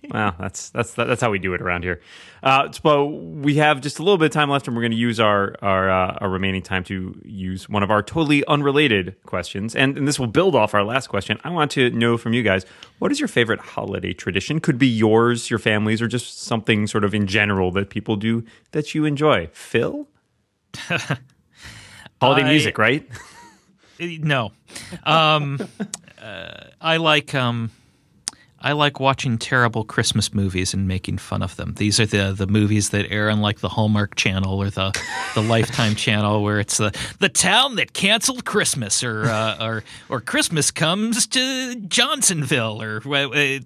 well, 0.11 0.35
that's 0.39 0.69
that's 0.69 0.93
that's 0.93 1.21
how 1.21 1.31
we 1.31 1.39
do 1.39 1.53
it 1.53 1.61
around 1.61 1.83
here. 1.83 2.01
Uh, 2.43 2.71
so 2.71 3.05
we 3.05 3.55
have 3.55 3.81
just 3.81 3.97
a 3.97 4.03
little 4.03 4.17
bit 4.19 4.25
of 4.27 4.31
time 4.31 4.49
left, 4.49 4.67
and 4.67 4.75
we're 4.75 4.81
going 4.83 4.91
to 4.91 4.97
use 4.97 5.19
our 5.19 5.55
our, 5.61 5.89
uh, 5.89 6.17
our 6.21 6.29
remaining 6.29 6.61
time 6.61 6.83
to 6.85 7.19
use 7.23 7.67
one 7.69 7.81
of 7.83 7.89
our 7.89 8.03
totally 8.03 8.45
unrelated 8.45 9.15
questions, 9.23 9.75
and, 9.75 9.97
and 9.97 10.07
this 10.07 10.19
will 10.19 10.27
build 10.27 10.55
off 10.55 10.73
our 10.73 10.83
last 10.83 11.07
question. 11.07 11.39
I 11.43 11.49
want 11.49 11.71
to 11.71 11.89
know 11.91 12.17
from 12.17 12.33
you 12.33 12.43
guys 12.43 12.65
what 12.99 13.11
is 13.11 13.19
your 13.19 13.27
favorite 13.27 13.59
holiday 13.59 14.13
tradition? 14.13 14.59
Could 14.59 14.77
be 14.77 14.87
yours, 14.87 15.49
your 15.49 15.59
family's, 15.59 16.01
or 16.01 16.07
just 16.07 16.41
something 16.43 16.87
sort 16.87 17.03
of 17.03 17.15
in 17.15 17.25
general 17.27 17.71
that 17.71 17.89
people 17.89 18.15
do 18.15 18.43
that 18.71 18.93
you 18.93 19.05
enjoy. 19.05 19.47
Phil, 19.53 20.07
holiday 22.21 22.43
I- 22.43 22.49
music, 22.49 22.77
right? 22.77 23.07
No, 23.99 24.51
um, 25.03 25.59
uh, 26.21 26.65
I 26.81 26.97
like 26.97 27.33
um, 27.33 27.71
I 28.65 28.71
like 28.71 28.99
watching 28.99 29.37
terrible 29.37 29.83
Christmas 29.83 30.33
movies 30.33 30.73
and 30.73 30.87
making 30.87 31.19
fun 31.19 31.43
of 31.43 31.55
them. 31.55 31.75
These 31.77 31.99
are 31.99 32.07
the 32.07 32.33
the 32.33 32.47
movies 32.47 32.89
that 32.89 33.11
air 33.11 33.29
on 33.29 33.39
like 33.39 33.59
the 33.59 33.69
Hallmark 33.69 34.15
Channel 34.15 34.59
or 34.59 34.71
the 34.71 34.91
the 35.35 35.41
Lifetime 35.43 35.93
Channel, 35.93 36.41
where 36.41 36.59
it's 36.59 36.77
the 36.77 36.91
the 37.19 37.29
town 37.29 37.75
that 37.75 37.93
canceled 37.93 38.43
Christmas, 38.43 39.03
or 39.03 39.25
uh, 39.25 39.63
or 39.63 39.83
or 40.09 40.19
Christmas 40.19 40.71
comes 40.71 41.27
to 41.27 41.75
Johnsonville, 41.75 42.81
or 42.81 43.03
uh, 43.05 43.59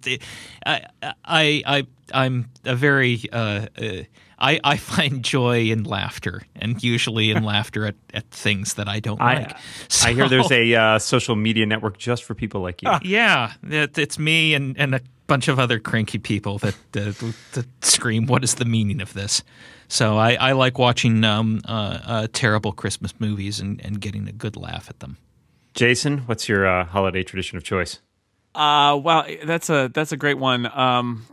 I 0.66 0.86
I 1.24 1.64
I 1.66 1.88
I'm 2.14 2.50
a 2.66 2.76
very 2.76 3.22
uh, 3.32 3.68
uh, 3.82 4.04
I, 4.40 4.60
I 4.64 4.78
find 4.78 5.24
joy 5.24 5.66
in 5.66 5.84
laughter, 5.84 6.44
and 6.56 6.82
usually 6.84 7.32
in 7.32 7.44
laughter 7.54 7.86
at, 7.86 7.96
at 8.14 8.30
things 8.32 8.76
that 8.76 8.88
I 8.88 9.00
don't 9.00 9.22
I 9.22 9.36
like. 9.36 9.58
I 10.04 10.14
hear 10.14 10.30
there's 10.30 10.52
a 10.52 10.76
uh, 10.76 11.00
social 11.00 11.36
media 11.36 11.66
network 11.66 11.98
just 11.98 12.24
for 12.24 12.36
people 12.36 12.62
like 12.62 12.82
you. 12.82 12.92
yeah, 13.04 13.54
it, 13.64 13.98
it's 13.98 14.18
me 14.18 14.54
and, 14.54 14.78
and 14.78 14.96
a 14.96 15.02
bunch 15.28 15.48
of 15.48 15.60
other 15.60 15.80
cranky 15.80 16.18
people 16.18 16.58
that, 16.60 16.76
uh, 16.96 17.12
that 17.54 17.66
scream, 17.82 18.26
"What 18.26 18.44
is 18.44 18.56
the 18.56 18.66
meaning 18.66 19.02
of 19.02 19.14
this?" 19.14 19.44
So 19.88 20.18
I, 20.18 20.36
I 20.36 20.52
like 20.52 20.78
watching 20.78 21.24
um, 21.24 21.62
uh, 21.68 22.00
uh, 22.06 22.28
terrible 22.32 22.72
Christmas 22.72 23.14
movies 23.20 23.60
and, 23.60 23.84
and 23.84 24.00
getting 24.00 24.28
a 24.28 24.32
good 24.32 24.56
laugh 24.56 24.88
at 24.90 25.00
them. 25.00 25.18
Jason, 25.74 26.20
what's 26.20 26.48
your 26.48 26.68
uh, 26.68 26.86
holiday 26.86 27.24
tradition 27.24 27.58
of 27.58 27.64
choice? 27.64 28.00
Uh, 28.54 29.00
wow, 29.02 29.26
that's 29.46 29.70
a 29.70 29.90
that's 29.94 30.12
a 30.12 30.18
great 30.18 30.38
one. 30.38 30.66
Um, 30.78 31.26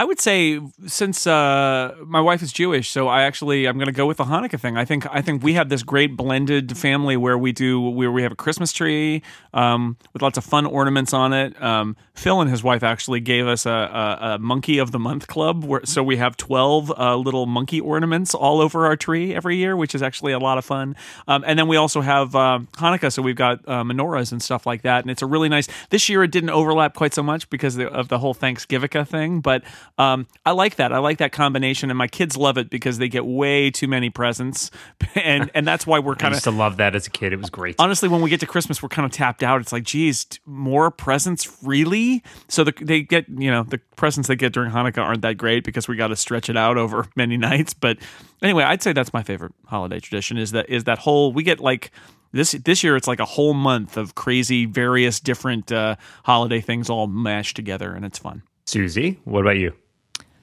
I 0.00 0.04
would 0.04 0.18
say 0.18 0.58
since 0.86 1.26
uh, 1.26 1.94
my 2.06 2.22
wife 2.22 2.40
is 2.40 2.54
Jewish, 2.54 2.88
so 2.88 3.06
I 3.06 3.24
actually 3.24 3.66
I'm 3.66 3.76
going 3.76 3.84
to 3.84 3.92
go 3.92 4.06
with 4.06 4.16
the 4.16 4.24
Hanukkah 4.24 4.58
thing. 4.58 4.78
I 4.78 4.86
think 4.86 5.06
I 5.14 5.20
think 5.20 5.42
we 5.42 5.52
have 5.52 5.68
this 5.68 5.82
great 5.82 6.16
blended 6.16 6.74
family 6.74 7.18
where 7.18 7.36
we 7.36 7.52
do 7.52 7.78
where 7.78 8.10
we 8.10 8.22
have 8.22 8.32
a 8.32 8.34
Christmas 8.34 8.72
tree 8.72 9.22
um, 9.52 9.98
with 10.14 10.22
lots 10.22 10.38
of 10.38 10.44
fun 10.44 10.64
ornaments 10.64 11.12
on 11.12 11.34
it. 11.34 11.62
Um, 11.62 11.96
Phil 12.14 12.40
and 12.40 12.48
his 12.48 12.62
wife 12.62 12.82
actually 12.82 13.20
gave 13.20 13.46
us 13.46 13.66
a, 13.66 13.70
a, 13.70 14.18
a 14.22 14.38
monkey 14.38 14.78
of 14.78 14.90
the 14.90 14.98
month 14.98 15.26
club, 15.26 15.64
where 15.64 15.84
so 15.84 16.02
we 16.02 16.16
have 16.16 16.34
twelve 16.38 16.90
uh, 16.98 17.16
little 17.16 17.44
monkey 17.44 17.78
ornaments 17.78 18.34
all 18.34 18.62
over 18.62 18.86
our 18.86 18.96
tree 18.96 19.34
every 19.34 19.56
year, 19.58 19.76
which 19.76 19.94
is 19.94 20.02
actually 20.02 20.32
a 20.32 20.38
lot 20.38 20.56
of 20.56 20.64
fun. 20.64 20.96
Um, 21.28 21.44
and 21.46 21.58
then 21.58 21.68
we 21.68 21.76
also 21.76 22.00
have 22.00 22.34
uh, 22.34 22.60
Hanukkah, 22.78 23.12
so 23.12 23.20
we've 23.20 23.36
got 23.36 23.60
uh, 23.68 23.84
menorahs 23.84 24.32
and 24.32 24.42
stuff 24.42 24.64
like 24.64 24.80
that, 24.80 25.04
and 25.04 25.10
it's 25.10 25.20
a 25.20 25.26
really 25.26 25.50
nice. 25.50 25.68
This 25.90 26.08
year 26.08 26.22
it 26.22 26.30
didn't 26.30 26.48
overlap 26.48 26.94
quite 26.94 27.12
so 27.12 27.22
much 27.22 27.50
because 27.50 27.78
of 27.78 28.08
the 28.08 28.18
whole 28.18 28.32
Thanksgiving 28.32 29.04
thing, 29.04 29.40
but 29.42 29.62
um, 29.98 30.26
I 30.46 30.52
like 30.52 30.76
that. 30.76 30.92
I 30.92 30.98
like 30.98 31.18
that 31.18 31.32
combination, 31.32 31.90
and 31.90 31.98
my 31.98 32.08
kids 32.08 32.36
love 32.36 32.58
it 32.58 32.70
because 32.70 32.98
they 32.98 33.08
get 33.08 33.26
way 33.26 33.70
too 33.70 33.88
many 33.88 34.10
presents, 34.10 34.70
and 35.14 35.50
and 35.54 35.66
that's 35.66 35.86
why 35.86 35.98
we're 35.98 36.14
I 36.14 36.16
kind 36.16 36.34
used 36.34 36.46
of 36.46 36.54
to 36.54 36.58
love 36.58 36.78
that 36.78 36.94
as 36.94 37.06
a 37.06 37.10
kid. 37.10 37.32
It 37.32 37.38
was 37.38 37.50
great. 37.50 37.76
honestly 37.78 38.08
when 38.08 38.20
we 38.22 38.30
get 38.30 38.40
to 38.40 38.46
christmas 38.46 38.82
we're 38.82 38.88
kind 38.88 39.06
of 39.06 39.12
tapped 39.12 39.42
out 39.42 39.60
it's 39.60 39.72
like 39.72 39.84
geez 39.84 40.26
more 40.46 40.90
presents 40.90 41.62
really 41.62 42.22
so 42.48 42.64
the, 42.64 42.72
they 42.80 43.02
get 43.02 43.28
you 43.28 43.50
know 43.50 43.62
the 43.62 43.78
presents 43.96 44.28
they 44.28 44.36
get 44.36 44.52
during 44.52 44.70
hanukkah 44.70 44.98
aren't 45.02 45.22
that 45.22 45.36
great 45.36 45.64
because 45.64 45.88
we 45.88 45.96
got 45.96 46.08
to 46.08 46.16
stretch 46.16 46.48
it 46.48 46.56
out 46.56 46.76
over 46.76 47.06
many 47.16 47.36
nights 47.36 47.74
but 47.74 47.98
anyway 48.42 48.64
i'd 48.64 48.82
say 48.82 48.92
that's 48.92 49.12
my 49.12 49.22
favorite 49.22 49.52
holiday 49.66 50.00
tradition 50.00 50.36
is 50.36 50.52
that 50.52 50.68
is 50.68 50.84
that 50.84 50.98
whole 50.98 51.32
we 51.32 51.42
get 51.42 51.60
like 51.60 51.90
this 52.32 52.52
this 52.52 52.82
year 52.84 52.96
it's 52.96 53.08
like 53.08 53.20
a 53.20 53.24
whole 53.24 53.54
month 53.54 53.96
of 53.96 54.14
crazy 54.14 54.64
various 54.66 55.20
different 55.20 55.70
uh, 55.72 55.96
holiday 56.24 56.60
things 56.60 56.88
all 56.88 57.06
mashed 57.06 57.56
together 57.56 57.92
and 57.92 58.04
it's 58.04 58.18
fun 58.18 58.42
Susie, 58.70 59.18
what 59.24 59.40
about 59.40 59.56
you? 59.56 59.72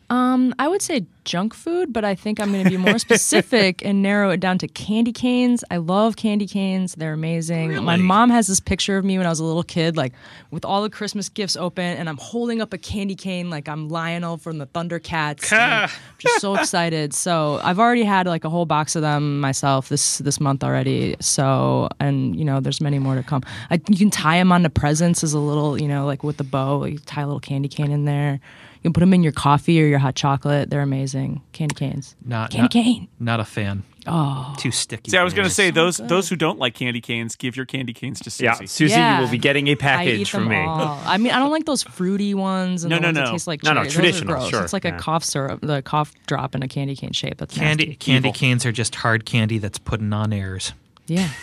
Um, 0.10 0.56
I 0.58 0.70
would 0.70 0.82
say 0.82 1.06
junk 1.26 1.54
food, 1.54 1.92
but 1.92 2.06
I 2.06 2.16
think 2.16 2.40
I'm 2.40 2.54
going 2.54 2.64
to 2.64 2.70
be 2.70 2.78
more 2.78 2.98
specific 2.98 3.82
and 3.86 4.02
narrow 4.02 4.30
it 4.30 4.40
down 4.40 4.58
to 4.60 4.68
candy 4.68 5.12
canes. 5.12 5.66
I 5.70 5.78
love 5.78 6.16
candy 6.16 6.48
canes; 6.48 6.96
they're 6.96 7.14
amazing. 7.14 7.84
My 7.84 7.98
mom 7.98 8.30
has 8.30 8.48
this 8.48 8.62
picture 8.62 8.98
of 8.98 9.04
me 9.04 9.18
when 9.18 9.28
I 9.28 9.30
was 9.30 9.42
a 9.42 9.44
little 9.44 9.64
kid, 9.64 9.98
like 9.98 10.14
with 10.50 10.64
all 10.64 10.82
the 10.82 10.90
Christmas 10.90 11.28
gifts 11.28 11.58
open, 11.58 11.98
and 11.98 12.08
I'm 12.08 12.18
holding 12.18 12.62
up 12.62 12.72
a 12.72 12.78
candy 12.78 13.16
cane 13.16 13.50
like 13.50 13.68
I'm 13.68 13.90
Lion-O 13.90 14.38
from 14.38 14.60
the 14.60 14.68
Thundercats. 14.68 15.52
I'm 15.52 15.90
just 16.20 16.40
so 16.40 16.56
excited. 16.56 17.14
So 17.14 17.60
I've 17.62 17.80
already 17.80 18.04
had 18.04 18.28
like 18.28 18.46
a 18.46 18.50
whole 18.50 18.66
box 18.66 18.96
of 18.96 19.02
them 19.02 19.42
myself 19.42 19.90
this 19.90 20.20
this 20.20 20.40
month 20.40 20.64
already. 20.64 21.18
So 21.20 21.90
and 22.00 22.34
you 22.34 22.46
know, 22.46 22.62
there's 22.62 22.80
many 22.80 23.00
more 23.00 23.16
to 23.16 23.24
come. 23.24 23.44
I, 23.70 23.82
you 23.90 23.98
can 23.98 24.12
tie 24.12 24.38
them 24.38 24.54
onto 24.54 24.70
presents 24.70 25.22
as 25.22 25.34
a 25.34 25.40
little, 25.40 25.80
you 25.80 25.90
know, 25.90 26.06
like 26.06 26.24
with 26.24 26.38
the 26.38 26.46
bow. 26.46 26.86
You 26.86 26.98
tie 27.00 27.24
a 27.24 27.26
little 27.26 27.42
candy 27.42 27.68
cane 27.68 27.92
in 27.92 28.06
there. 28.06 28.40
You 28.78 28.82
can 28.84 28.94
put 28.94 29.00
them 29.02 29.14
in 29.14 29.24
your 29.24 29.32
coffee 29.34 29.82
or 29.82 29.86
your 29.88 30.00
hot 30.00 30.16
chocolate. 30.16 30.70
They're 30.70 30.82
amazing. 30.82 31.42
Candy 31.52 31.76
canes. 31.76 32.16
Not 32.24 32.52
Candy 32.52 32.62
not, 32.64 32.72
cane. 32.72 33.08
Not 33.20 33.40
a 33.40 33.46
fan. 33.46 33.84
Oh. 34.10 34.56
Too 34.58 34.72
sticky. 34.72 35.12
see 35.12 35.18
i 35.18 35.24
was 35.24 35.34
going 35.34 35.44
to 35.44 35.50
Yes. 35.50 35.56
say 35.56 35.70
those 35.70 35.98
those 35.98 36.30
who 36.30 36.38
don't 36.38 36.58
like 36.60 36.74
candy 36.76 37.02
canes 37.02 37.36
give 37.36 37.58
your 37.58 37.66
candy 37.66 37.92
canes 37.92 38.22
to 38.22 38.30
susie 38.30 38.46
Yeah, 38.46 38.54
Susie, 38.66 38.94
Yeah. 38.94 39.18
you 39.18 39.24
will 39.26 39.30
be 39.32 39.38
getting 39.38 39.68
a 39.68 39.76
package 39.76 40.30
from 40.32 40.48
me. 40.48 40.56
all. 40.56 40.98
I 41.06 41.18
mean, 41.18 41.34
I 41.34 41.40
don't 41.40 41.52
like 41.52 41.66
those 41.66 41.84
fruity 41.84 42.34
ones 42.34 42.86
and 42.86 42.90
No, 42.90 42.96
the 42.98 43.02
no, 43.02 43.08
ones 43.10 43.16
no. 43.18 43.26
that 43.26 43.32
taste 43.32 43.48
like 43.48 43.64
No, 43.64 43.74
no, 43.74 43.82
cherries. 43.82 43.94
Those 43.96 43.98
are 43.98 44.02
traditional, 44.02 44.34
gross. 44.36 44.50
sure, 44.50 44.64
It's 44.64 44.72
like 44.72 44.86
yeah. 44.86 44.96
a 44.96 45.00
cough 45.00 45.26
syrup, 45.26 45.60
the 45.62 45.82
cough 45.82 46.14
drop 46.26 46.56
in 46.56 46.64
a 46.64 46.70
candy 46.70 46.96
cane 46.96 47.12
shape. 47.12 47.36
That's 47.38 47.54
Candy 47.54 47.86
nasty. 47.88 47.96
candy 47.98 48.30
Evil. 48.30 48.40
canes 48.40 48.66
are 48.66 48.72
just 48.72 48.96
hard 48.96 49.26
candy 49.26 49.58
that's 49.58 49.78
putting 49.78 50.14
on 50.14 50.32
airs. 50.32 50.72
Yeah. 51.08 51.30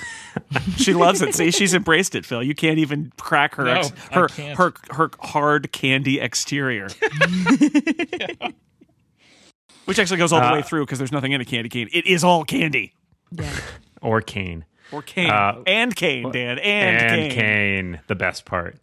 She 0.76 0.94
loves 0.94 1.22
it. 1.22 1.32
See, 1.32 1.52
she's 1.52 1.74
embraced 1.74 2.16
it, 2.16 2.26
Phil. 2.26 2.42
You 2.42 2.56
can't 2.56 2.78
even 2.80 3.12
crack 3.20 3.54
her 3.54 3.62
No, 3.66 3.70
ex- 3.74 3.90
her, 4.10 4.26
her 4.56 4.72
her 4.90 5.10
hard 5.20 5.70
candy 5.70 6.18
exterior. 6.18 6.88
Which 9.84 9.98
actually 9.98 10.16
goes 10.16 10.32
all 10.32 10.40
the 10.40 10.46
Uh, 10.48 10.54
way 10.54 10.62
through 10.62 10.86
because 10.86 10.98
there's 10.98 11.12
nothing 11.12 11.32
in 11.32 11.40
a 11.40 11.44
candy 11.44 11.68
cane. 11.68 11.88
It 11.92 12.06
is 12.06 12.24
all 12.24 12.44
candy. 12.44 12.94
Yeah. 13.30 13.54
Or 14.00 14.20
cane. 14.20 14.64
Or 14.92 15.02
cane. 15.02 15.30
Uh, 15.30 15.62
and 15.66 15.94
cane, 15.94 16.30
Dan. 16.32 16.58
And, 16.58 16.96
and 17.12 17.32
cane. 17.32 17.40
cane, 17.94 18.00
the 18.06 18.14
best 18.14 18.44
part. 18.44 18.78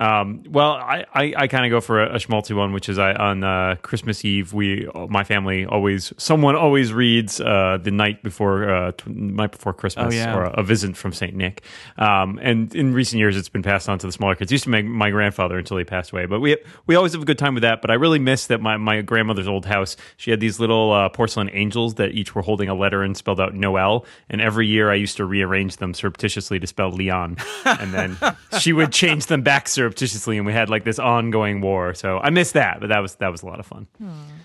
Um, 0.00 0.42
well, 0.48 0.72
I, 0.72 1.04
I, 1.14 1.34
I 1.36 1.46
kind 1.46 1.66
of 1.66 1.70
go 1.70 1.80
for 1.80 2.02
a, 2.02 2.14
a 2.14 2.18
schmaltzy 2.18 2.56
one, 2.56 2.72
which 2.72 2.88
is 2.88 2.98
I, 2.98 3.12
on 3.12 3.44
uh, 3.44 3.76
Christmas 3.82 4.24
Eve. 4.24 4.52
We, 4.54 4.88
my 5.08 5.24
family, 5.24 5.66
always 5.66 6.12
someone 6.16 6.56
always 6.56 6.92
reads 6.92 7.40
uh, 7.40 7.78
the 7.82 7.90
night 7.90 8.22
before 8.22 8.68
uh, 8.74 8.92
night 9.06 9.52
before 9.52 9.74
Christmas, 9.74 10.14
Oh, 10.14 10.16
yeah. 10.16 10.34
or 10.34 10.44
a, 10.44 10.62
visit 10.62 10.96
from 10.96 11.12
Saint 11.12 11.34
Nick. 11.36 11.62
Um, 11.98 12.38
and 12.42 12.74
in 12.74 12.94
recent 12.94 13.18
years, 13.20 13.36
it's 13.36 13.50
been 13.50 13.62
passed 13.62 13.88
on 13.88 13.98
to 13.98 14.06
the 14.06 14.12
smaller 14.12 14.34
kids. 14.34 14.50
It 14.50 14.54
used 14.54 14.64
to 14.64 14.70
make 14.70 14.86
my 14.86 15.10
grandfather 15.10 15.58
until 15.58 15.76
he 15.76 15.84
passed 15.84 16.12
away, 16.12 16.24
but 16.26 16.40
we 16.40 16.56
we 16.86 16.94
always 16.94 17.12
have 17.12 17.20
a 17.22 17.26
good 17.26 17.38
time 17.38 17.54
with 17.54 17.62
that. 17.62 17.82
But 17.82 17.90
I 17.90 17.94
really 17.94 18.18
miss 18.18 18.46
that 18.46 18.60
my 18.62 18.78
my 18.78 19.02
grandmother's 19.02 19.48
old 19.48 19.66
house. 19.66 19.96
She 20.16 20.30
had 20.30 20.40
these 20.40 20.58
little 20.58 20.92
uh, 20.92 21.10
porcelain 21.10 21.50
angels 21.52 21.96
that 21.96 22.12
each 22.12 22.34
were 22.34 22.42
holding 22.42 22.70
a 22.70 22.74
letter 22.74 23.02
and 23.02 23.14
spelled 23.16 23.38
out 23.40 23.54
Noel. 23.54 24.06
And 24.30 24.40
every 24.40 24.66
year, 24.66 24.90
I 24.90 24.94
used 24.94 25.18
to 25.18 25.26
rearrange 25.26 25.76
them 25.76 25.92
surreptitiously 25.92 26.58
to 26.60 26.66
spell 26.66 26.90
Leon, 26.90 27.36
and 27.66 27.92
then 27.92 28.16
she 28.60 28.72
would 28.72 28.92
change 28.92 29.26
them 29.26 29.42
back 29.42 29.68
surreptitiously, 29.90 30.36
and 30.36 30.46
we 30.46 30.52
had 30.52 30.70
like 30.70 30.84
this 30.84 30.98
ongoing 30.98 31.60
war. 31.60 31.94
So 31.94 32.18
I 32.18 32.30
miss 32.30 32.52
that, 32.52 32.80
but 32.80 32.88
that 32.88 33.00
was 33.00 33.16
that 33.16 33.28
was 33.28 33.42
a 33.42 33.46
lot 33.46 33.60
of 33.60 33.66
fun. 33.66 33.86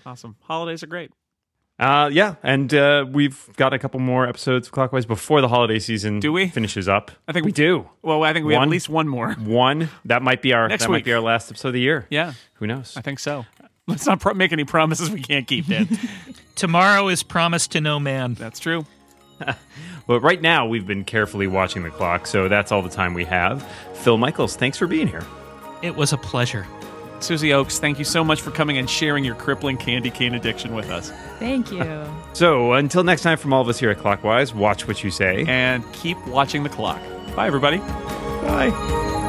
Awesome. 0.04 0.36
Holidays 0.42 0.82
are 0.82 0.86
great. 0.86 1.10
Uh, 1.78 2.08
yeah, 2.10 2.36
and 2.42 2.72
uh, 2.72 3.04
we've 3.10 3.50
got 3.56 3.74
a 3.74 3.78
couple 3.78 4.00
more 4.00 4.26
episodes 4.26 4.66
of 4.68 4.72
Clockwise 4.72 5.04
before 5.04 5.42
the 5.42 5.48
holiday 5.48 5.78
season. 5.78 6.20
Do 6.20 6.32
we? 6.32 6.48
finishes 6.48 6.88
up? 6.88 7.10
I 7.28 7.32
think 7.32 7.44
we 7.44 7.52
do. 7.52 7.86
Well, 8.00 8.22
I 8.24 8.32
think 8.32 8.46
we 8.46 8.54
have 8.54 8.60
One? 8.60 8.68
at 8.68 8.72
least 8.72 8.88
one 8.88 9.06
more. 9.06 9.34
One 9.34 9.90
that 10.06 10.22
might 10.22 10.40
be 10.40 10.54
our 10.54 10.68
Next 10.68 10.84
that 10.84 10.88
might 10.88 10.98
week. 10.98 11.04
be 11.04 11.12
our 11.12 11.20
last 11.20 11.50
episode 11.50 11.68
of 11.68 11.74
the 11.74 11.80
year. 11.80 12.06
Yeah, 12.08 12.32
Who 12.54 12.66
knows? 12.66 12.96
I 12.96 13.02
think 13.02 13.18
so. 13.18 13.44
Let's 13.86 14.06
not 14.06 14.20
pro- 14.20 14.32
make 14.32 14.52
any 14.52 14.64
promises 14.64 15.10
we 15.10 15.20
can't 15.20 15.46
keep, 15.46 15.66
Dan. 15.66 15.86
Tomorrow 16.54 17.08
is 17.08 17.22
promised 17.22 17.72
to 17.72 17.80
no 17.82 18.00
man. 18.00 18.32
That's 18.34 18.58
true. 18.58 18.86
But 20.06 20.20
right 20.20 20.40
now, 20.40 20.66
we've 20.66 20.86
been 20.86 21.04
carefully 21.04 21.46
watching 21.46 21.82
the 21.82 21.90
clock, 21.90 22.26
so 22.26 22.48
that's 22.48 22.70
all 22.70 22.82
the 22.82 22.88
time 22.90 23.14
we 23.14 23.24
have. 23.24 23.66
Phil 23.94 24.18
Michaels, 24.18 24.56
thanks 24.56 24.78
for 24.78 24.86
being 24.86 25.08
here. 25.08 25.24
It 25.82 25.96
was 25.96 26.12
a 26.12 26.16
pleasure. 26.16 26.66
Susie 27.20 27.48
Ochs, 27.48 27.78
thank 27.78 27.98
you 27.98 28.04
so 28.04 28.22
much 28.22 28.40
for 28.40 28.50
coming 28.50 28.76
and 28.78 28.88
sharing 28.88 29.24
your 29.24 29.34
crippling 29.34 29.76
candy 29.78 30.10
cane 30.10 30.34
addiction 30.34 30.74
with 30.74 30.90
us. 30.90 31.10
Thank 31.38 31.72
you. 31.72 31.84
So 32.36 32.74
until 32.74 33.02
next 33.02 33.22
time, 33.22 33.38
from 33.38 33.54
all 33.54 33.62
of 33.62 33.68
us 33.70 33.78
here 33.78 33.88
at 33.88 33.96
Clockwise, 33.96 34.52
watch 34.52 34.86
what 34.86 35.02
you 35.02 35.10
say. 35.10 35.46
And 35.48 35.90
keep 35.94 36.18
watching 36.26 36.64
the 36.64 36.68
clock. 36.68 37.00
Bye, 37.34 37.46
everybody. 37.46 37.78
Bye. 37.78 39.25